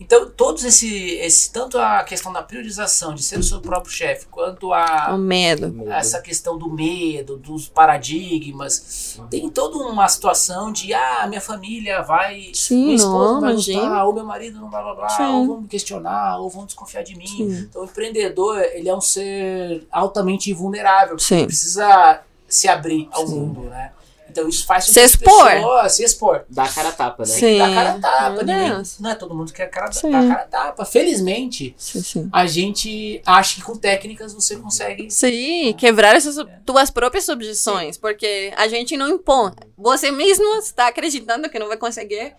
Então, 0.00 0.28
todos 0.30 0.64
esse, 0.64 1.10
esse. 1.18 1.52
Tanto 1.52 1.78
a 1.78 2.02
questão 2.02 2.32
da 2.32 2.42
priorização, 2.42 3.14
de 3.14 3.22
ser 3.22 3.38
o 3.38 3.42
seu 3.42 3.60
próprio 3.60 3.92
chefe, 3.92 4.26
quanto 4.30 4.72
a, 4.72 5.14
O 5.14 5.18
medo. 5.18 5.88
essa 5.90 6.20
questão 6.22 6.56
do 6.56 6.70
medo, 6.72 7.36
dos 7.36 7.68
paradigmas. 7.68 9.18
Tem 9.30 9.48
toda 9.50 9.76
uma 9.78 10.08
situação 10.08 10.72
de, 10.72 10.92
ah, 10.94 11.26
minha 11.28 11.40
família 11.40 12.02
vai. 12.02 12.50
Sim, 12.54 12.84
minha 12.84 12.96
esposa 12.96 13.14
não, 13.18 13.34
não 13.34 13.40
vai 13.42 13.52
imagina. 13.52 13.80
gostar, 13.80 14.04
ou 14.04 14.12
meu 14.14 14.24
marido 14.24 14.60
não 14.60 14.70
blá 14.70 14.82
blá 14.82 14.94
blá, 14.94 15.08
Sim. 15.10 15.22
ou 15.24 15.46
vão 15.46 15.60
me 15.60 15.68
questionar, 15.68 16.38
ou 16.40 16.48
vão 16.48 16.64
desconfiar 16.66 17.02
de 17.02 17.14
mim. 17.16 17.26
Sim. 17.26 17.66
Então, 17.68 17.82
o 17.82 17.84
empreendedor, 17.84 18.58
ele 18.72 18.88
é 18.88 18.94
um 18.94 19.00
ser 19.00 19.86
altamente 19.90 20.52
vulnerável. 20.52 21.18
Sim. 21.18 21.36
Ele 21.38 21.46
precisa 21.46 22.22
se 22.48 22.66
abrir 22.68 23.08
ao 23.12 23.26
Sim. 23.26 23.34
mundo, 23.38 23.60
né? 23.68 23.92
Então, 24.30 24.48
isso 24.48 24.64
faz 24.64 24.86
com 24.86 24.92
Se 24.92 25.00
expor. 25.00 25.50
pessoas 25.50 25.92
se 25.92 26.04
expor. 26.04 26.44
Dá 26.48 26.64
a 26.64 26.68
cara 26.68 26.88
a 26.90 26.92
tapa, 26.92 27.22
né? 27.24 27.28
Sim. 27.28 27.58
Dá 27.58 27.74
cara 27.74 27.90
a 27.92 27.98
tapa, 27.98 28.44
Deus. 28.44 28.98
não 29.00 29.10
é 29.10 29.14
todo 29.14 29.34
mundo 29.34 29.48
que 29.52 29.56
quer 29.56 29.66
cara, 29.68 29.90
Sim. 29.92 30.10
dar 30.10 30.26
cara 30.28 30.42
a 30.42 30.46
tapa. 30.46 30.84
Felizmente, 30.84 31.74
Sim, 31.76 32.02
sim. 32.02 32.28
a 32.32 32.46
gente 32.46 33.20
acha 33.26 33.56
que 33.56 33.62
com 33.62 33.76
técnicas 33.76 34.32
você 34.32 34.56
consegue 34.56 35.10
Sim, 35.10 35.74
quebrar 35.76 36.14
essas 36.16 36.36
tuas 36.64 36.90
próprias 36.90 37.28
objeções, 37.28 37.96
porque 37.98 38.52
a 38.56 38.68
gente 38.68 38.96
não 38.96 39.08
impõe. 39.08 39.52
Você 39.76 40.10
mesmo 40.10 40.44
está 40.58 40.86
acreditando 40.88 41.48
que 41.48 41.58
não 41.58 41.68
vai 41.68 41.76
conseguir, 41.76 42.34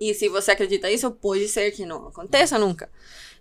e 0.00 0.14
se 0.14 0.28
você 0.28 0.52
acredita 0.52 0.90
isso, 0.90 1.10
pode 1.10 1.48
ser 1.48 1.70
que 1.72 1.84
não 1.84 2.08
aconteça 2.08 2.58
nunca. 2.58 2.88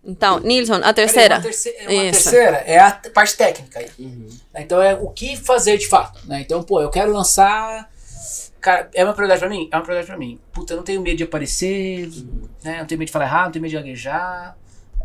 Então, 0.08 0.39
Nilson, 0.39 0.80
a 0.84 0.93
terceira. 0.93 1.36
Uma, 1.36 1.41
terceira, 1.43 1.78
uma 1.84 1.91
Isso. 2.06 2.24
terceira 2.24 2.58
é 2.65 2.80
a 2.80 2.91
parte 3.13 3.36
técnica 3.36 3.80
aí. 3.80 3.88
Uhum. 4.00 4.28
Então 4.56 4.82
é 4.82 4.96
o 4.96 5.10
que 5.10 5.36
fazer 5.36 5.78
de 5.78 5.88
fato. 5.88 6.20
Né? 6.26 6.39
Então, 6.41 6.63
pô, 6.63 6.82
eu 6.82 6.89
quero 6.89 7.12
lançar. 7.12 7.89
Cara, 8.62 8.89
é 8.93 9.04
uma 9.04 9.13
prioridade 9.13 9.39
pra 9.41 9.50
mim? 9.50 9.70
É 9.72 9.76
uma 9.76 9.84
prioridade 9.84 10.08
pra 10.08 10.17
mim. 10.17 10.39
Puta, 10.54 10.74
eu 10.74 10.78
não 10.78 10.84
tenho 10.84 11.02
medo 11.02 11.17
de 11.17 11.24
aparecer, 11.24 12.10
né? 12.63 12.80
Não 12.80 12.86
tenho 12.86 12.98
medo 13.00 13.08
de 13.08 13.12
falar 13.12 13.26
errado, 13.26 13.46
não 13.46 13.52
tenho 13.52 13.63
medo 13.63 13.72
de 13.72 13.78
gaguejar. 13.78 14.58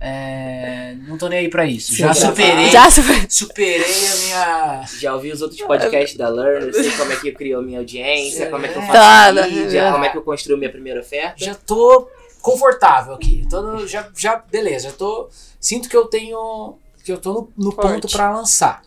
É, 0.05 0.97
não 1.07 1.17
tô 1.17 1.29
nem 1.29 1.39
aí 1.41 1.49
pra 1.49 1.65
isso. 1.65 1.95
Já 1.95 2.13
Sim, 2.13 2.27
superei. 2.27 2.71
Já 2.71 2.91
super- 2.91 3.27
Superei 3.29 3.85
a 3.85 4.17
minha. 4.17 4.85
Já 4.99 5.15
ouvi 5.15 5.31
os 5.31 5.41
outros 5.43 5.61
podcasts 5.63 6.17
da 6.19 6.29
Learn, 6.29 6.73
sei 6.73 6.91
como 6.99 7.13
é 7.13 7.17
que 7.17 7.29
eu 7.29 7.35
crio 7.35 7.59
a 7.61 7.63
minha 7.63 7.79
audiência, 7.79 8.47
como 8.51 8.67
é 8.67 8.69
que 8.69 8.77
eu 8.79 8.83
faço 8.83 8.93
Tá, 8.93 9.33
mídia, 9.49 9.83
tá. 9.85 9.93
como 9.93 10.05
é 10.05 10.09
que 10.09 10.19
eu 10.19 10.23
construo 10.23 10.57
minha 10.59 10.71
primeira 10.71 11.01
oferta. 11.01 11.45
Já 11.45 11.55
tô 11.55 12.09
confortável 12.43 13.15
aqui. 13.15 13.47
Tô 13.49 13.63
no- 13.63 13.87
já, 13.87 14.09
já, 14.17 14.37
beleza, 14.37 14.91
já 14.91 14.95
tô. 14.95 15.29
Sinto 15.61 15.89
que 15.89 15.97
eu 15.97 16.07
tenho. 16.07 16.75
Que 17.05 17.13
eu 17.13 17.19
tô 17.19 17.33
no, 17.33 17.53
no 17.57 17.73
ponto 17.73 18.09
pra 18.13 18.31
lançar. 18.37 18.83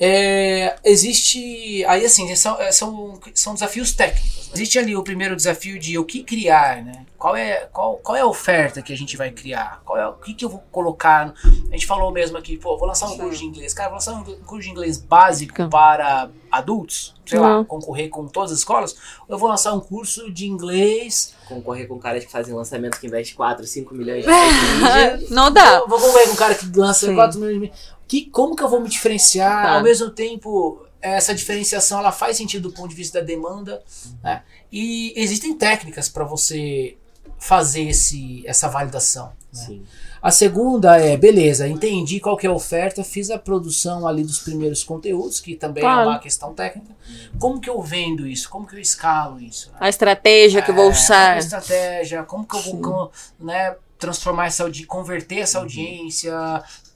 É, 0.00 0.76
existe. 0.84 1.84
Aí, 1.86 2.04
assim, 2.04 2.34
são, 2.36 2.60
é, 2.60 2.70
são, 2.70 3.18
são 3.34 3.54
desafios 3.54 3.92
técnicos. 3.92 4.48
Né? 4.48 4.52
Existe 4.54 4.78
ali 4.78 4.96
o 4.96 5.02
primeiro 5.02 5.36
desafio 5.36 5.78
de 5.78 5.98
o 5.98 6.04
que 6.04 6.22
criar, 6.22 6.82
né? 6.82 7.04
Qual 7.18 7.34
é, 7.34 7.68
qual, 7.72 7.96
qual 7.96 8.16
é 8.16 8.20
a 8.20 8.26
oferta 8.26 8.80
que 8.80 8.92
a 8.92 8.96
gente 8.96 9.16
vai 9.16 9.32
criar? 9.32 9.82
Qual 9.84 9.98
é, 9.98 10.06
o 10.06 10.12
que, 10.12 10.34
que 10.34 10.44
eu 10.44 10.48
vou 10.48 10.62
colocar? 10.70 11.34
A 11.44 11.72
gente 11.72 11.84
falou 11.84 12.12
mesmo 12.12 12.38
aqui, 12.38 12.56
pô, 12.56 12.78
vou 12.78 12.86
lançar 12.86 13.06
um 13.06 13.10
Sim. 13.10 13.18
curso 13.18 13.38
de 13.40 13.44
inglês. 13.44 13.74
Cara, 13.74 13.88
vou 13.88 13.96
lançar 13.96 14.12
um 14.12 14.24
curso 14.24 14.64
de 14.64 14.70
inglês 14.70 14.98
básico 14.98 15.68
para 15.68 16.30
adultos, 16.50 17.14
sei 17.26 17.40
lá, 17.40 17.64
concorrer 17.64 18.08
com 18.08 18.28
todas 18.28 18.52
as 18.52 18.58
escolas. 18.58 18.92
Ou 19.26 19.34
eu 19.34 19.38
vou 19.38 19.48
lançar 19.48 19.74
um 19.74 19.80
curso 19.80 20.32
de 20.32 20.46
inglês. 20.46 21.34
Concorrer 21.48 21.88
com 21.88 21.98
caras 21.98 22.24
que 22.24 22.30
fazem 22.30 22.54
lançamento 22.54 23.00
que 23.00 23.06
investe 23.08 23.34
4, 23.34 23.66
5 23.66 23.94
milhões 23.94 24.24
de 24.24 24.30
reais. 24.30 25.28
Não 25.28 25.50
dá. 25.50 25.80
Vou, 25.80 25.88
vou 25.88 26.00
concorrer 26.00 26.28
com 26.28 26.34
um 26.34 26.36
cara 26.36 26.54
que 26.54 26.66
lança 26.78 27.06
Sim. 27.06 27.16
4 27.16 27.40
milhões 27.40 27.72
de 27.72 27.72
que 28.08 28.24
como 28.24 28.56
que 28.56 28.62
eu 28.62 28.68
vou 28.68 28.80
me 28.80 28.88
diferenciar 28.88 29.66
tá. 29.66 29.72
ao 29.74 29.82
mesmo 29.82 30.10
tempo 30.10 30.82
essa 31.00 31.34
diferenciação 31.34 32.00
ela 32.00 32.10
faz 32.10 32.36
sentido 32.36 32.70
do 32.70 32.74
ponto 32.74 32.88
de 32.88 32.94
vista 32.94 33.20
da 33.20 33.24
demanda 33.24 33.82
né? 34.22 34.42
e 34.72 35.12
existem 35.14 35.54
técnicas 35.54 36.08
para 36.08 36.24
você 36.24 36.96
fazer 37.38 37.82
esse, 37.82 38.42
essa 38.46 38.68
validação 38.68 39.32
né? 39.54 39.78
a 40.20 40.30
segunda 40.30 40.98
é 40.98 41.16
beleza 41.16 41.68
entendi 41.68 42.18
qual 42.18 42.36
que 42.36 42.46
é 42.46 42.50
a 42.50 42.52
oferta 42.52 43.04
fiz 43.04 43.30
a 43.30 43.38
produção 43.38 44.08
ali 44.08 44.24
dos 44.24 44.40
primeiros 44.40 44.82
conteúdos 44.82 45.38
que 45.38 45.54
também 45.54 45.82
claro. 45.82 46.00
é 46.00 46.06
uma 46.06 46.18
questão 46.18 46.52
técnica 46.52 46.96
como 47.38 47.60
que 47.60 47.70
eu 47.70 47.80
vendo 47.80 48.26
isso 48.26 48.50
como 48.50 48.66
que 48.66 48.74
eu 48.74 48.80
escalo 48.80 49.40
isso 49.40 49.70
né? 49.70 49.76
a 49.78 49.88
estratégia 49.88 50.62
que 50.62 50.70
eu 50.70 50.74
vou 50.74 50.86
é, 50.86 50.90
usar 50.90 51.34
a 51.34 51.38
estratégia 51.38 52.24
como 52.24 52.44
que 52.44 52.56
eu 52.56 52.62
vou 52.62 53.12
né, 53.38 53.76
transformar 53.98 54.46
essa 54.46 54.64
converter 54.88 55.38
essa 55.38 55.58
uhum. 55.58 55.64
audiência 55.64 56.34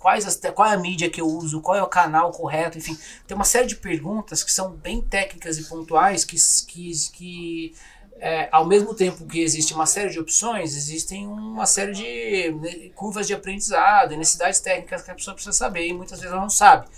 quais 0.03 0.27
as, 0.27 0.37
qual 0.53 0.69
é 0.69 0.75
a 0.75 0.77
mídia 0.77 1.09
que 1.09 1.21
eu 1.21 1.27
uso, 1.27 1.61
qual 1.61 1.77
é 1.77 1.83
o 1.83 1.87
canal 1.87 2.33
correto, 2.33 2.77
enfim. 2.77 2.99
Tem 3.25 3.37
uma 3.37 3.45
série 3.45 3.69
de 3.69 3.77
perguntas 3.77 4.43
que 4.43 4.51
são 4.51 4.73
bem 4.73 5.01
técnicas 5.01 5.59
e 5.59 5.65
pontuais 5.65 6.25
que, 6.25 6.37
que, 6.67 6.93
que 7.13 7.75
é, 8.19 8.49
ao 8.51 8.67
mesmo 8.67 8.95
tempo 8.95 9.25
que 9.25 9.41
existe 9.41 9.73
uma 9.73 9.87
série 9.87 10.11
de 10.11 10.19
opções, 10.19 10.77
existem 10.77 11.27
uma 11.27 11.67
série 11.67 11.93
de 11.93 12.51
né, 12.61 12.91
curvas 12.97 13.29
de 13.29 13.35
aprendizado, 13.35 14.17
necessidades 14.17 14.59
técnicas 14.59 15.03
que 15.03 15.11
a 15.13 15.15
pessoa 15.15 15.35
precisa 15.35 15.57
saber 15.57 15.87
e 15.87 15.93
muitas 15.93 16.19
vezes 16.19 16.33
ela 16.33 16.43
não 16.43 16.51
sabe. 16.51 16.89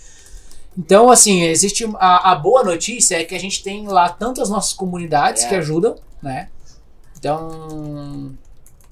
Então, 0.75 1.11
assim, 1.11 1.43
existe 1.43 1.85
a, 1.99 2.31
a 2.31 2.35
boa 2.35 2.63
notícia 2.63 3.21
é 3.21 3.23
que 3.23 3.35
a 3.35 3.39
gente 3.39 3.61
tem 3.61 3.87
lá 3.87 4.09
tanto 4.09 4.41
as 4.41 4.49
nossas 4.49 4.73
comunidades 4.73 5.43
é. 5.43 5.49
que 5.49 5.55
ajudam, 5.55 5.95
né? 6.21 6.49
Então, 7.17 8.35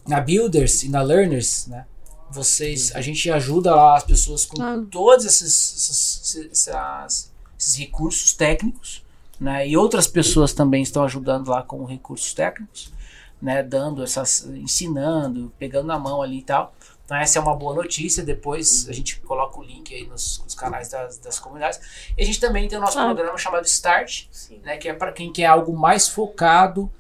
na 0.08 0.22
Builders 0.22 0.84
e 0.84 0.90
na 0.90 1.02
Learners, 1.02 1.66
né? 1.68 1.86
Vocês, 2.34 2.96
a 2.96 3.02
gente 3.02 3.30
ajuda 3.30 3.76
lá 3.76 3.96
as 3.96 4.04
pessoas 4.04 4.44
com 4.44 4.62
ah. 4.62 4.84
todos 4.90 5.24
esses, 5.24 5.76
esses, 5.76 6.36
esses, 6.52 7.32
esses, 7.58 7.76
recursos 7.76 8.34
técnicos, 8.34 9.06
né? 9.40 9.68
E 9.68 9.78
outras 9.78 10.08
pessoas 10.08 10.52
também 10.52 10.82
estão 10.82 11.04
ajudando 11.04 11.50
lá 11.50 11.62
com 11.62 11.86
recursos 11.86 12.34
técnicos, 12.34 12.92
né? 13.40 13.62
Dando 13.62 14.04
essas, 14.04 14.46
ensinando, 14.48 15.54
pegando 15.60 15.86
na 15.86 16.00
mão 16.00 16.24
ali 16.24 16.40
e 16.40 16.44
tal. 16.44 16.74
Então 17.06 17.18
essa 17.18 17.38
é 17.38 17.42
uma 17.42 17.56
boa 17.56 17.76
notícia. 17.76 18.24
Depois 18.24 18.90
a 18.90 18.94
gente 18.94 19.20
coloca 19.20 19.60
o 19.60 19.64
link 19.64 19.94
aí 19.94 20.08
nos, 20.08 20.42
nos 20.44 20.56
canais 20.56 20.90
das, 20.90 21.20
das, 21.20 21.38
comunidades. 21.40 21.80
E 22.18 22.24
a 22.24 22.26
gente 22.26 22.40
também 22.40 22.68
tem 22.68 22.80
o 22.80 22.82
nosso 22.82 22.98
ah. 22.98 23.06
programa 23.06 23.38
chamado 23.38 23.66
Start, 23.66 24.26
Sim. 24.32 24.60
né? 24.64 24.78
Que 24.78 24.90
é 24.90 24.94
para 24.94 25.12
quem 25.12 25.32
quer 25.32 25.46
algo 25.46 25.78
mais 25.78 26.10
focado, 26.10 26.92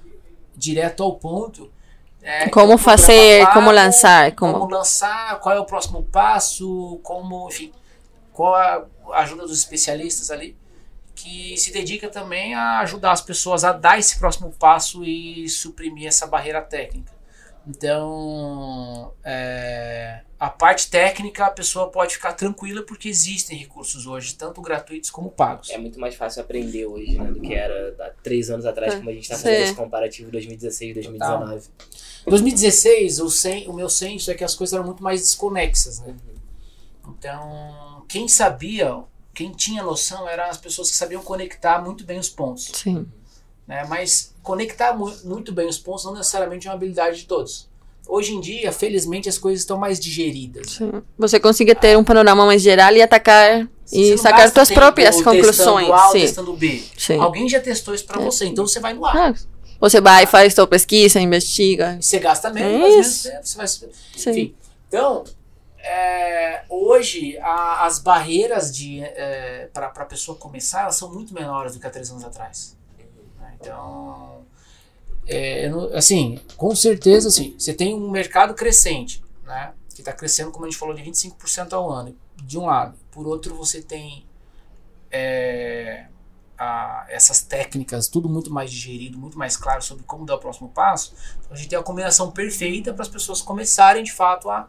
direto 0.56 1.02
ao 1.02 1.16
ponto 1.16 1.72
é, 2.24 2.50
como 2.50 2.78
fazer, 2.78 3.46
como 3.52 3.70
lançar, 3.70 4.34
como... 4.36 4.54
como 4.54 4.72
lançar, 4.72 5.40
qual 5.42 5.56
é 5.56 5.60
o 5.60 5.66
próximo 5.66 6.04
passo, 6.04 7.00
como, 7.04 7.50
enfim, 7.50 7.72
qual 8.32 8.56
a 8.56 8.88
ajuda 9.20 9.44
dos 9.44 9.60
especialistas 9.60 10.32
ali, 10.32 10.56
que 11.14 11.56
se 11.58 11.72
dedica 11.72 12.10
também 12.10 12.56
a 12.56 12.80
ajudar 12.80 13.12
as 13.12 13.22
pessoas 13.22 13.64
a 13.64 13.74
dar 13.74 14.00
esse 14.00 14.18
próximo 14.18 14.52
passo 14.58 15.04
e 15.04 15.48
suprimir 15.50 16.08
essa 16.08 16.26
barreira 16.26 16.62
técnica. 16.62 17.12
Então, 17.66 19.14
é, 19.24 20.22
a 20.38 20.50
parte 20.50 20.90
técnica 20.90 21.46
a 21.46 21.50
pessoa 21.50 21.90
pode 21.90 22.16
ficar 22.16 22.34
tranquila 22.34 22.84
porque 22.84 23.08
existem 23.08 23.58
recursos 23.58 24.06
hoje, 24.06 24.36
tanto 24.36 24.62
gratuitos 24.62 25.10
como 25.10 25.30
pagos. 25.30 25.70
É 25.70 25.78
muito 25.78 25.98
mais 25.98 26.16
fácil 26.16 26.42
aprender 26.42 26.86
hoje 26.86 27.18
né, 27.18 27.32
do 27.32 27.40
que 27.40 27.54
era 27.54 27.96
há 28.00 28.10
três 28.22 28.50
anos 28.50 28.66
atrás, 28.66 28.96
como 28.96 29.10
a 29.10 29.14
gente 29.14 29.24
está 29.24 29.36
fazendo 29.36 29.64
esse 29.64 29.76
comparativo 29.76 30.30
2016-2019. 30.32 31.70
2016, 32.26 33.20
o, 33.20 33.30
sen, 33.30 33.68
o 33.68 33.74
meu 33.74 33.90
senso 33.90 34.32
é 34.32 34.34
que 34.34 34.44
as 34.44 34.56
coisas 34.56 34.74
eram 34.74 34.86
muito 34.86 35.04
mais 35.04 35.22
desconexas. 35.22 36.00
Né? 36.00 36.16
Então, 37.08 38.04
quem 38.08 38.28
sabia, 38.28 39.04
quem 39.34 39.52
tinha 39.52 39.84
noção, 39.84 40.28
eram 40.28 40.46
as 40.46 40.58
pessoas 40.58 40.90
que 40.90 40.96
sabiam 40.96 41.22
conectar 41.22 41.82
muito 41.84 42.06
bem 42.06 42.20
os 42.20 42.30
pontos. 42.30 42.72
Sim. 42.74 43.06
Né? 43.68 43.86
Mas 43.90 44.34
conectar 44.42 44.94
mu 44.94 45.14
muito 45.24 45.52
bem 45.52 45.68
os 45.68 45.78
pontos 45.78 46.06
não 46.06 46.14
necessariamente 46.14 46.68
é 46.68 46.70
uma 46.70 46.76
habilidade 46.76 47.18
de 47.18 47.26
todos. 47.26 47.70
Hoje 48.06 48.34
em 48.34 48.42
dia, 48.42 48.72
felizmente, 48.74 49.30
as 49.30 49.38
coisas 49.38 49.62
estão 49.62 49.78
mais 49.78 49.98
digeridas. 49.98 50.74
Sim. 50.74 50.92
Você 51.18 51.40
consiga 51.40 51.74
ter 51.74 51.98
um 51.98 52.04
panorama 52.04 52.46
mais 52.46 52.62
geral 52.62 52.92
e 52.94 53.02
atacar 53.02 53.68
e 53.92 54.18
sacar 54.18 54.52
suas 54.52 54.70
próprias 54.72 55.22
conclusões. 55.22 55.88
Testando 55.88 55.94
A, 55.94 56.12
Sim. 56.12 56.20
testando 56.20 56.54
B. 56.54 56.84
Sim. 56.98 57.18
Alguém 57.20 57.48
já 57.48 57.62
testou 57.62 57.94
isso 57.94 58.06
para 58.06 58.22
é. 58.22 58.26
você, 58.26 58.46
então 58.46 58.68
você 58.68 58.80
vai 58.82 58.94
no 58.94 59.06
A. 59.06 59.30
Ah, 59.30 59.34
você 59.90 60.00
vai, 60.00 60.26
faz 60.26 60.54
sua 60.54 60.66
pesquisa, 60.66 61.20
investiga. 61.20 61.98
Você 62.00 62.18
gasta 62.18 62.50
menos, 62.50 63.26
é 63.26 63.42
você 63.42 63.58
vai. 63.58 63.68
Enfim. 64.16 64.56
Então, 64.88 65.26
é, 65.78 66.64
hoje 66.70 67.38
a, 67.40 67.86
as 67.86 68.00
barreiras 68.00 68.74
de 68.74 69.02
é, 69.02 69.70
para 69.74 69.88
a 69.88 70.06
pessoa 70.06 70.38
começar 70.38 70.84
elas 70.84 70.96
são 70.96 71.14
muito 71.14 71.34
menores 71.34 71.74
do 71.74 71.82
que 71.82 71.88
há 71.88 71.90
três 71.90 72.10
anos 72.10 72.24
atrás. 72.24 72.78
Então, 73.60 74.46
é, 75.28 75.70
assim, 75.94 76.40
com 76.56 76.74
certeza, 76.74 77.28
assim, 77.28 77.54
você 77.58 77.74
tem 77.74 77.94
um 77.94 78.10
mercado 78.10 78.54
crescente, 78.54 79.22
né? 79.46 79.74
Que 79.94 80.00
está 80.00 80.14
crescendo, 80.14 80.52
como 80.52 80.66
a 80.66 80.70
gente 80.70 80.80
falou, 80.80 80.96
de 80.96 81.04
25% 81.04 81.74
ao 81.74 81.92
ano, 81.92 82.16
de 82.42 82.58
um 82.58 82.68
lado. 82.68 82.98
Por 83.12 83.28
outro, 83.28 83.54
você 83.54 83.82
tem 83.82 84.26
é, 85.12 86.06
a, 86.64 87.06
essas 87.10 87.42
técnicas, 87.42 88.08
tudo 88.08 88.30
muito 88.30 88.52
mais 88.52 88.72
digerido, 88.72 89.18
muito 89.18 89.38
mais 89.38 89.58
claro 89.58 89.82
sobre 89.82 90.04
como 90.04 90.26
dar 90.26 90.36
o 90.36 90.40
próximo 90.40 90.70
passo. 90.70 91.14
Então, 91.40 91.52
a 91.52 91.56
gente 91.56 91.70
tem 91.70 91.78
a 91.78 91.84
combinação 91.84 92.32
perfeita 92.32 92.94
para 92.94 93.04
as 93.04 93.10
pessoas 93.10 93.42
começarem, 93.42 94.04
de 94.04 94.12
fato, 94.12 94.50
a 94.50 94.68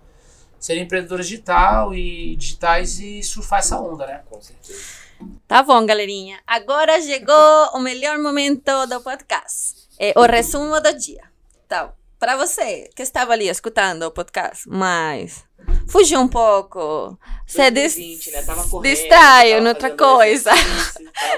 serem 0.59 0.85
empreendedoras 0.85 1.29
digital 1.29 1.95
e 1.95 2.37
digitais 2.37 2.99
e 2.99 3.23
surfar 3.23 3.61
essa 3.61 3.79
onda, 3.79 4.07
né? 4.07 4.23
Com 4.29 4.41
certeza. 4.41 5.05
Tá 5.47 5.63
bom, 5.63 5.85
galerinha. 5.87 6.41
Agora 6.47 7.01
chegou 7.01 7.69
o 7.75 7.79
melhor 7.79 8.19
momento 8.19 8.87
do 8.87 9.01
podcast. 9.01 9.75
É 9.99 10.13
o 10.17 10.23
resumo 10.23 10.81
do 10.81 10.93
dia. 10.99 11.23
Então, 11.67 11.93
para 12.19 12.37
você 12.37 12.91
que 12.97 13.03
estava 13.03 13.33
ali 13.33 13.49
escutando 13.49 14.03
o 14.03 14.11
podcast, 14.11 14.69
mas 14.69 15.45
fugiu 15.87 16.21
um 16.21 16.29
pouco, 16.29 17.19
você 17.47 17.71
dis 17.71 17.97
né? 18.33 18.43
tava 18.43 18.69
correndo, 18.69 19.63
noutra 19.63 19.91
coisa. 19.91 20.51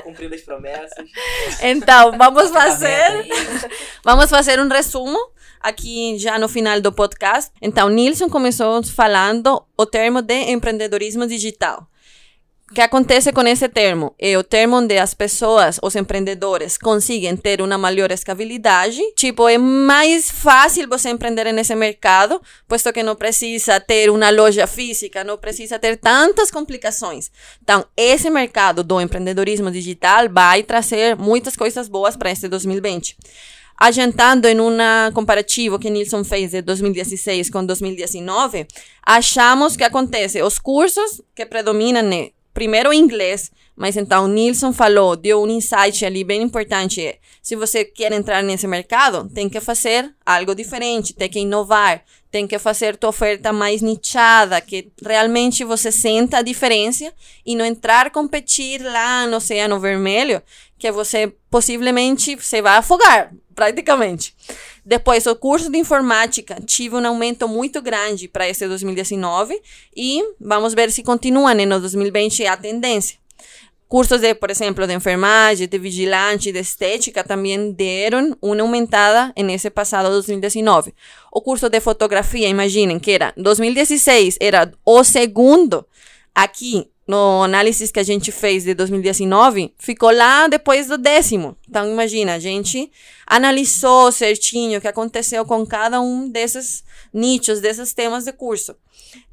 Cumprindo 0.02 0.34
as 0.34 0.42
promessas. 0.42 1.08
Então, 1.62 2.16
vamos 2.16 2.50
fazer, 2.50 3.26
vamos 4.04 4.30
fazer 4.30 4.60
um 4.60 4.68
resumo 4.68 5.18
aqui 5.60 6.18
já 6.18 6.38
no 6.38 6.48
final 6.48 6.80
do 6.80 6.92
podcast. 6.92 7.50
Então, 7.60 7.88
Nilson 7.88 8.28
começou 8.28 8.82
falando 8.84 9.62
o 9.76 9.84
termo 9.84 10.22
de 10.22 10.50
empreendedorismo 10.50 11.26
digital. 11.26 11.86
Que 12.74 12.80
acontece 12.80 13.32
com 13.32 13.42
esse 13.42 13.68
termo? 13.68 14.12
É 14.18 14.36
o 14.36 14.42
termo 14.42 14.78
onde 14.78 14.98
as 14.98 15.14
pessoas, 15.14 15.78
os 15.80 15.94
empreendedores, 15.94 16.76
conseguem 16.76 17.36
ter 17.36 17.60
uma 17.60 17.78
maior 17.78 18.10
escalabilidade. 18.10 19.00
Tipo, 19.14 19.48
é 19.48 19.56
mais 19.56 20.28
fácil 20.28 20.88
você 20.88 21.08
empreender 21.08 21.52
nesse 21.52 21.76
mercado, 21.76 22.42
posto 22.66 22.92
que 22.92 23.04
não 23.04 23.14
precisa 23.14 23.78
ter 23.78 24.10
uma 24.10 24.30
loja 24.30 24.66
física, 24.66 25.22
não 25.22 25.38
precisa 25.38 25.78
ter 25.78 25.96
tantas 25.96 26.50
complicações. 26.50 27.30
Então, 27.62 27.86
esse 27.96 28.28
mercado 28.30 28.82
do 28.82 29.00
empreendedorismo 29.00 29.70
digital 29.70 30.28
vai 30.28 30.64
trazer 30.64 31.14
muitas 31.14 31.54
coisas 31.54 31.88
boas 31.88 32.16
para 32.16 32.32
esse 32.32 32.48
2020 32.48 33.16
adiantando 33.78 34.48
em 34.48 34.58
um 34.58 34.78
comparativo 35.12 35.78
que 35.78 35.90
Nilson 35.90 36.24
fez 36.24 36.52
de 36.52 36.62
2016 36.62 37.50
com 37.50 37.64
2019, 37.64 38.66
achamos 39.04 39.76
que 39.76 39.84
acontece 39.84 40.40
os 40.42 40.58
cursos 40.58 41.20
que 41.34 41.44
predominam 41.44 42.02
né, 42.02 42.30
primeiro 42.56 42.90
em 42.90 42.98
inglês, 42.98 43.52
mas 43.76 43.98
então 43.98 44.26
Nilson 44.26 44.72
falou, 44.72 45.14
deu 45.14 45.42
um 45.42 45.46
insight 45.46 46.06
ali 46.06 46.24
bem 46.24 46.40
importante. 46.40 47.20
Se 47.42 47.54
você 47.54 47.84
quer 47.84 48.10
entrar 48.12 48.42
nesse 48.42 48.66
mercado, 48.66 49.28
tem 49.28 49.46
que 49.46 49.60
fazer 49.60 50.10
algo 50.24 50.54
diferente, 50.54 51.12
tem 51.12 51.28
que 51.28 51.40
inovar, 51.40 52.02
tem 52.30 52.46
que 52.46 52.58
fazer 52.58 52.96
tua 52.96 53.10
oferta 53.10 53.52
mais 53.52 53.82
nichada, 53.82 54.58
que 54.62 54.90
realmente 55.04 55.64
você 55.64 55.92
senta 55.92 56.38
a 56.38 56.42
diferença 56.42 57.12
e 57.44 57.54
não 57.54 57.66
entrar 57.66 58.10
competir 58.10 58.80
lá 58.82 59.26
no 59.26 59.36
Oceano 59.36 59.78
Vermelho, 59.78 60.42
que 60.78 60.90
você 60.90 61.30
possivelmente 61.50 62.36
você 62.36 62.62
vai 62.62 62.78
afogar, 62.78 63.34
praticamente. 63.54 64.34
Depois, 64.88 65.26
o 65.26 65.34
curso 65.34 65.68
de 65.68 65.78
informática 65.78 66.62
tive 66.64 66.94
um 66.94 67.04
aumento 67.04 67.48
muito 67.48 67.82
grande 67.82 68.28
para 68.28 68.48
esse 68.48 68.68
2019 68.68 69.60
e 69.96 70.22
vamos 70.40 70.74
ver 70.74 70.92
se 70.92 71.02
continua 71.02 71.52
né, 71.52 71.66
no 71.66 71.80
2020 71.80 72.46
a 72.46 72.56
tendência. 72.56 73.18
Cursos 73.88 74.20
de, 74.20 74.32
por 74.36 74.48
ejemplo, 74.48 74.86
de 74.86 74.94
enfermagem, 74.94 75.66
de 75.66 75.76
vigilante, 75.76 76.52
de 76.52 76.60
estética 76.60 77.24
também 77.24 77.72
deram 77.72 78.36
uma 78.40 78.60
aumentada 78.60 79.32
nesse 79.36 79.70
passado 79.70 80.08
2019. 80.08 80.94
O 81.32 81.40
curso 81.40 81.68
de 81.68 81.80
fotografia, 81.80 82.48
imaginem 82.48 83.00
que 83.00 83.10
era 83.10 83.32
2016, 83.36 84.36
era 84.40 84.72
o 84.84 85.02
segundo. 85.02 85.84
Aqui, 86.32 86.88
no 87.06 87.42
análise 87.42 87.92
que 87.92 88.00
a 88.00 88.02
gente 88.02 88.32
fez 88.32 88.64
de 88.64 88.74
2019, 88.74 89.72
ficou 89.78 90.10
lá 90.10 90.48
depois 90.48 90.88
do 90.88 90.98
décimo. 90.98 91.56
Então, 91.68 91.88
imagina, 91.88 92.34
a 92.34 92.38
gente 92.38 92.90
analisou 93.26 94.10
certinho 94.10 94.78
o 94.78 94.80
que 94.80 94.88
aconteceu 94.88 95.44
com 95.44 95.64
cada 95.64 96.00
um 96.00 96.28
desses 96.28 96.82
nichos, 97.12 97.60
desses 97.60 97.92
temas 97.92 98.24
de 98.24 98.32
curso. 98.32 98.74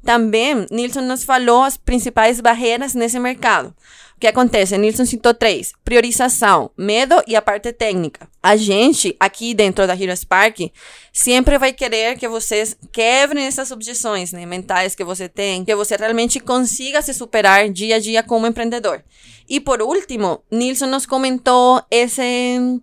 Também, 0.04 0.66
Nilson 0.70 1.00
nos 1.00 1.24
falou 1.24 1.62
as 1.62 1.76
principais 1.76 2.40
barreiras 2.40 2.94
nesse 2.94 3.18
mercado. 3.18 3.74
O 4.16 4.20
que 4.20 4.26
acontece? 4.26 4.78
Nilson 4.78 5.04
citou 5.04 5.34
três: 5.34 5.72
priorização, 5.84 6.70
medo 6.76 7.22
e 7.26 7.36
a 7.36 7.42
parte 7.42 7.72
técnica. 7.72 8.28
A 8.42 8.56
gente, 8.56 9.16
aqui 9.18 9.54
dentro 9.54 9.86
da 9.86 9.94
Hero 9.94 10.16
Spark, 10.16 10.70
sempre 11.12 11.58
vai 11.58 11.72
querer 11.72 12.16
que 12.16 12.28
vocês 12.28 12.76
quebrem 12.92 13.44
essas 13.44 13.70
objeções 13.70 14.32
né, 14.32 14.46
mentais 14.46 14.94
que 14.94 15.04
você 15.04 15.28
tem, 15.28 15.64
que 15.64 15.74
você 15.74 15.96
realmente 15.96 16.40
consiga 16.40 17.02
se 17.02 17.12
superar 17.12 17.68
dia 17.68 17.96
a 17.96 17.98
dia 17.98 18.22
como 18.22 18.46
empreendedor. 18.46 19.02
E 19.48 19.60
por 19.60 19.82
último, 19.82 20.42
Nilson 20.50 20.86
nos 20.86 21.06
comentou 21.06 21.82
esse 21.90 22.80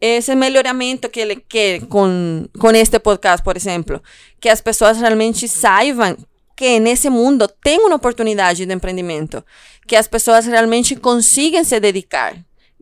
esse 0.00 0.34
melhoramento 0.34 1.10
que 1.10 1.20
ele 1.20 1.36
quer 1.36 1.82
com, 1.82 2.46
com 2.58 2.70
este 2.70 2.98
podcast, 2.98 3.44
por 3.44 3.54
exemplo. 3.54 4.02
Que 4.40 4.48
as 4.48 4.60
pessoas 4.60 4.98
realmente 4.98 5.46
saibam 5.46 6.16
que 6.60 6.78
nesse 6.78 7.08
mundo 7.08 7.48
tem 7.48 7.78
uma 7.78 7.96
oportunidade 7.96 8.66
de 8.66 8.74
empreendimento, 8.74 9.42
que 9.86 9.96
as 9.96 10.06
pessoas 10.06 10.44
realmente 10.44 10.94
consigam 10.94 11.64
se 11.64 11.80
dedicar 11.80 12.36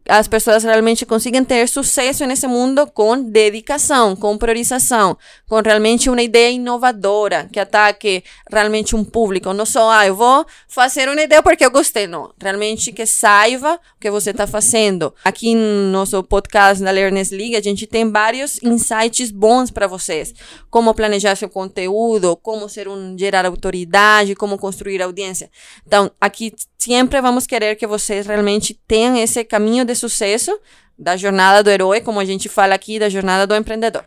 as 0.07 0.29
pessoas 0.29 0.65
realmente 0.65 1.05
conseguem 1.05 1.45
ter 1.45 1.69
sucesso 1.69 2.25
nesse 2.27 2.47
mundo 2.47 2.87
com 2.87 3.23
dedicação, 3.23 4.15
com 4.15 4.37
priorização, 4.39 5.17
com 5.49 5.61
realmente 5.61 6.09
uma 6.11 6.23
ideia 6.23 6.51
inovadora 6.51 7.49
que 7.53 7.61
ataque 7.61 8.23
realmente 8.51 8.95
um 8.95 9.05
público. 9.05 9.53
Não 9.53 9.67
só, 9.67 9.91
ah, 9.91 10.07
eu 10.07 10.15
vou 10.15 10.47
fazer 10.69 11.09
uma 11.09 11.21
ideia 11.21 11.43
porque 11.43 11.65
eu 11.65 11.71
gostei, 11.71 12.07
não. 12.07 12.33
Realmente 12.41 12.93
que 12.93 13.07
saiba 13.07 13.75
o 13.75 14.01
que 14.01 14.11
você 14.11 14.31
está 14.31 14.47
fazendo. 14.47 15.15
Aqui 15.25 15.55
no 15.55 15.91
nosso 15.91 16.23
podcast 16.23 16.83
da 16.83 16.91
Learners 16.91 17.31
League, 17.31 17.57
a 17.57 17.63
gente 17.63 17.87
tem 17.87 18.11
vários 18.11 18.63
insights 18.63 19.31
bons 19.31 19.71
para 19.71 19.87
vocês. 19.87 20.35
Como 20.71 20.95
planejar 20.95 21.37
seu 21.37 21.49
conteúdo, 21.49 22.37
como 22.37 22.69
ser 22.69 22.89
um 22.89 23.17
gerar 23.19 23.47
autoridade, 23.47 24.35
como 24.35 24.59
construir 24.59 25.03
audiência. 25.03 25.51
Então, 25.87 26.11
aqui 26.21 26.53
sempre 26.79 27.21
vamos 27.21 27.47
querer 27.47 27.75
que 27.77 27.87
vocês 27.87 28.27
realmente 28.27 28.79
tenham 28.87 29.17
esse 29.17 29.45
caminho 29.45 29.85
de 29.85 29.95
sucesso 29.95 30.57
da 30.97 31.17
jornada 31.17 31.63
do 31.63 31.71
herói, 31.71 32.01
como 32.01 32.21
a 32.21 32.25
gente 32.25 32.49
fala 32.49 32.75
aqui, 32.75 32.99
da 32.99 33.09
jornada 33.09 33.47
do 33.47 33.55
empreendedor. 33.55 34.05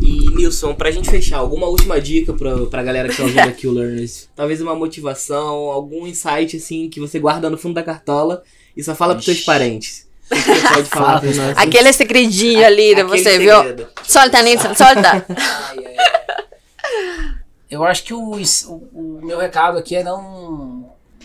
E, 0.00 0.30
Nilson, 0.30 0.74
pra 0.74 0.92
gente 0.92 1.10
fechar, 1.10 1.38
alguma 1.38 1.66
última 1.66 2.00
dica 2.00 2.32
pra, 2.32 2.56
pra 2.66 2.84
galera 2.84 3.08
que 3.08 3.16
tá 3.16 3.24
ouvindo 3.24 3.40
aqui 3.48 3.66
o 3.66 3.72
Learners? 3.74 4.28
Talvez 4.34 4.60
uma 4.60 4.74
motivação, 4.74 5.70
algum 5.70 6.06
insight, 6.06 6.56
assim, 6.56 6.88
que 6.88 7.00
você 7.00 7.18
guarda 7.18 7.50
no 7.50 7.58
fundo 7.58 7.74
da 7.74 7.82
cartola 7.82 8.44
e 8.76 8.82
só 8.82 8.94
fala 8.94 9.14
pros 9.14 9.24
seus 9.24 9.40
parentes. 9.40 10.06
Você 10.28 10.68
pode 10.74 10.88
falar 10.90 11.20
pros 11.20 11.36
nossos... 11.36 11.58
Aquele 11.58 11.92
segredinho 11.92 12.64
ali 12.64 12.94
de 12.94 13.00
Aquele 13.00 13.08
você, 13.08 13.30
segredo. 13.30 13.76
viu? 13.76 13.86
Solta, 14.04 14.40
Nilson, 14.42 14.74
solta. 14.74 15.26
Eu 17.70 17.84
acho 17.84 18.02
que 18.04 18.14
o, 18.14 18.32
o, 18.32 18.74
o 18.94 19.20
meu 19.22 19.38
recado 19.38 19.76
aqui 19.76 19.94
é 19.94 20.02
não, 20.02 20.77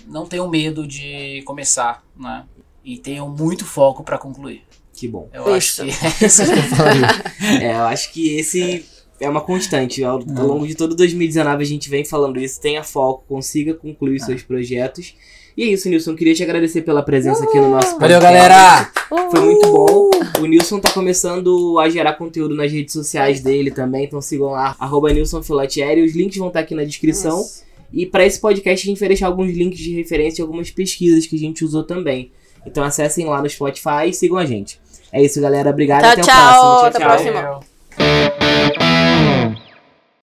não 0.08 0.26
tenham 0.26 0.50
medo 0.50 0.86
de 0.88 1.42
começar, 1.46 2.04
né? 2.20 2.44
E 2.84 2.98
tenham 2.98 3.30
muito 3.30 3.66
foco 3.66 4.04
para 4.04 4.18
concluir. 4.18 4.64
Que 4.94 5.08
bom. 5.08 5.28
Eu 5.34 5.58
Isso. 5.58 5.82
acho 5.82 5.92
que 6.00 6.06
é 6.24 6.28
isso 6.28 6.44
que 6.44 6.52
eu. 6.52 7.62
É, 7.62 7.74
eu 7.76 7.84
acho 7.86 8.12
que 8.14 8.36
esse 8.36 8.86
é 9.20 9.28
uma 9.30 9.42
constante. 9.42 10.04
Ao, 10.04 10.16
ao 10.38 10.46
longo 10.48 10.68
de 10.68 10.76
todo 10.76 10.96
2019 10.96 11.64
a 11.64 11.66
gente 11.66 11.90
vem 11.90 12.06
falando 12.06 12.40
isso. 12.40 12.60
Tenha 12.62 12.84
foco, 12.84 13.24
consiga 13.28 13.74
concluir 13.74 14.22
Ah. 14.22 14.26
seus 14.26 14.44
projetos. 14.44 15.16
E 15.56 15.64
é 15.64 15.66
isso, 15.68 15.88
Nilson. 15.88 16.16
Queria 16.16 16.34
te 16.34 16.42
agradecer 16.44 16.82
pela 16.82 17.04
presença 17.04 17.44
aqui 17.44 17.60
no 17.60 17.70
nosso 17.70 17.98
Valeu, 18.00 18.20
podcast. 18.20 18.24
galera! 18.50 18.92
Foi 19.30 19.40
muito 19.40 19.72
bom. 19.72 20.10
O 20.42 20.46
Nilson 20.48 20.80
tá 20.80 20.90
começando 20.92 21.78
a 21.80 21.88
gerar 21.90 22.14
conteúdo 22.14 22.56
nas 22.56 22.72
redes 22.72 22.92
sociais 22.94 23.40
dele 23.40 23.70
também. 23.70 24.06
Então 24.06 24.20
sigam 24.20 24.50
lá, 24.50 24.76
arroba 24.80 25.14
Nilson 25.14 25.44
Filatieri. 25.44 26.02
Os 26.04 26.16
links 26.16 26.38
vão 26.38 26.48
estar 26.48 26.60
aqui 26.62 26.74
na 26.74 26.84
descrição. 26.84 27.46
E 27.94 28.06
para 28.08 28.26
esse 28.26 28.42
podcast 28.42 28.86
a 28.86 28.90
gente 28.90 29.00
vai 29.00 29.08
deixar 29.08 29.28
alguns 29.28 29.52
links 29.52 29.80
de 29.80 29.94
referência 29.96 30.42
e 30.42 30.44
algumas 30.44 30.72
pesquisas 30.72 31.28
que 31.28 31.36
a 31.36 31.40
gente 31.40 31.64
usou 31.64 31.84
também. 31.84 32.32
Então 32.66 32.84
acessem 32.84 33.26
lá 33.26 33.42
no 33.42 33.50
Spotify 33.50 34.08
e 34.08 34.14
sigam 34.14 34.38
a 34.38 34.46
gente. 34.46 34.80
É 35.12 35.22
isso, 35.22 35.40
galera. 35.40 35.70
Obrigado. 35.70 36.02
Tchau, 36.02 36.12
até 36.12 36.22
a 36.22 36.24
tchau. 36.24 36.36
próxima. 36.36 36.88
Até 36.88 36.98
a 36.98 37.08
próxima. 37.08 37.73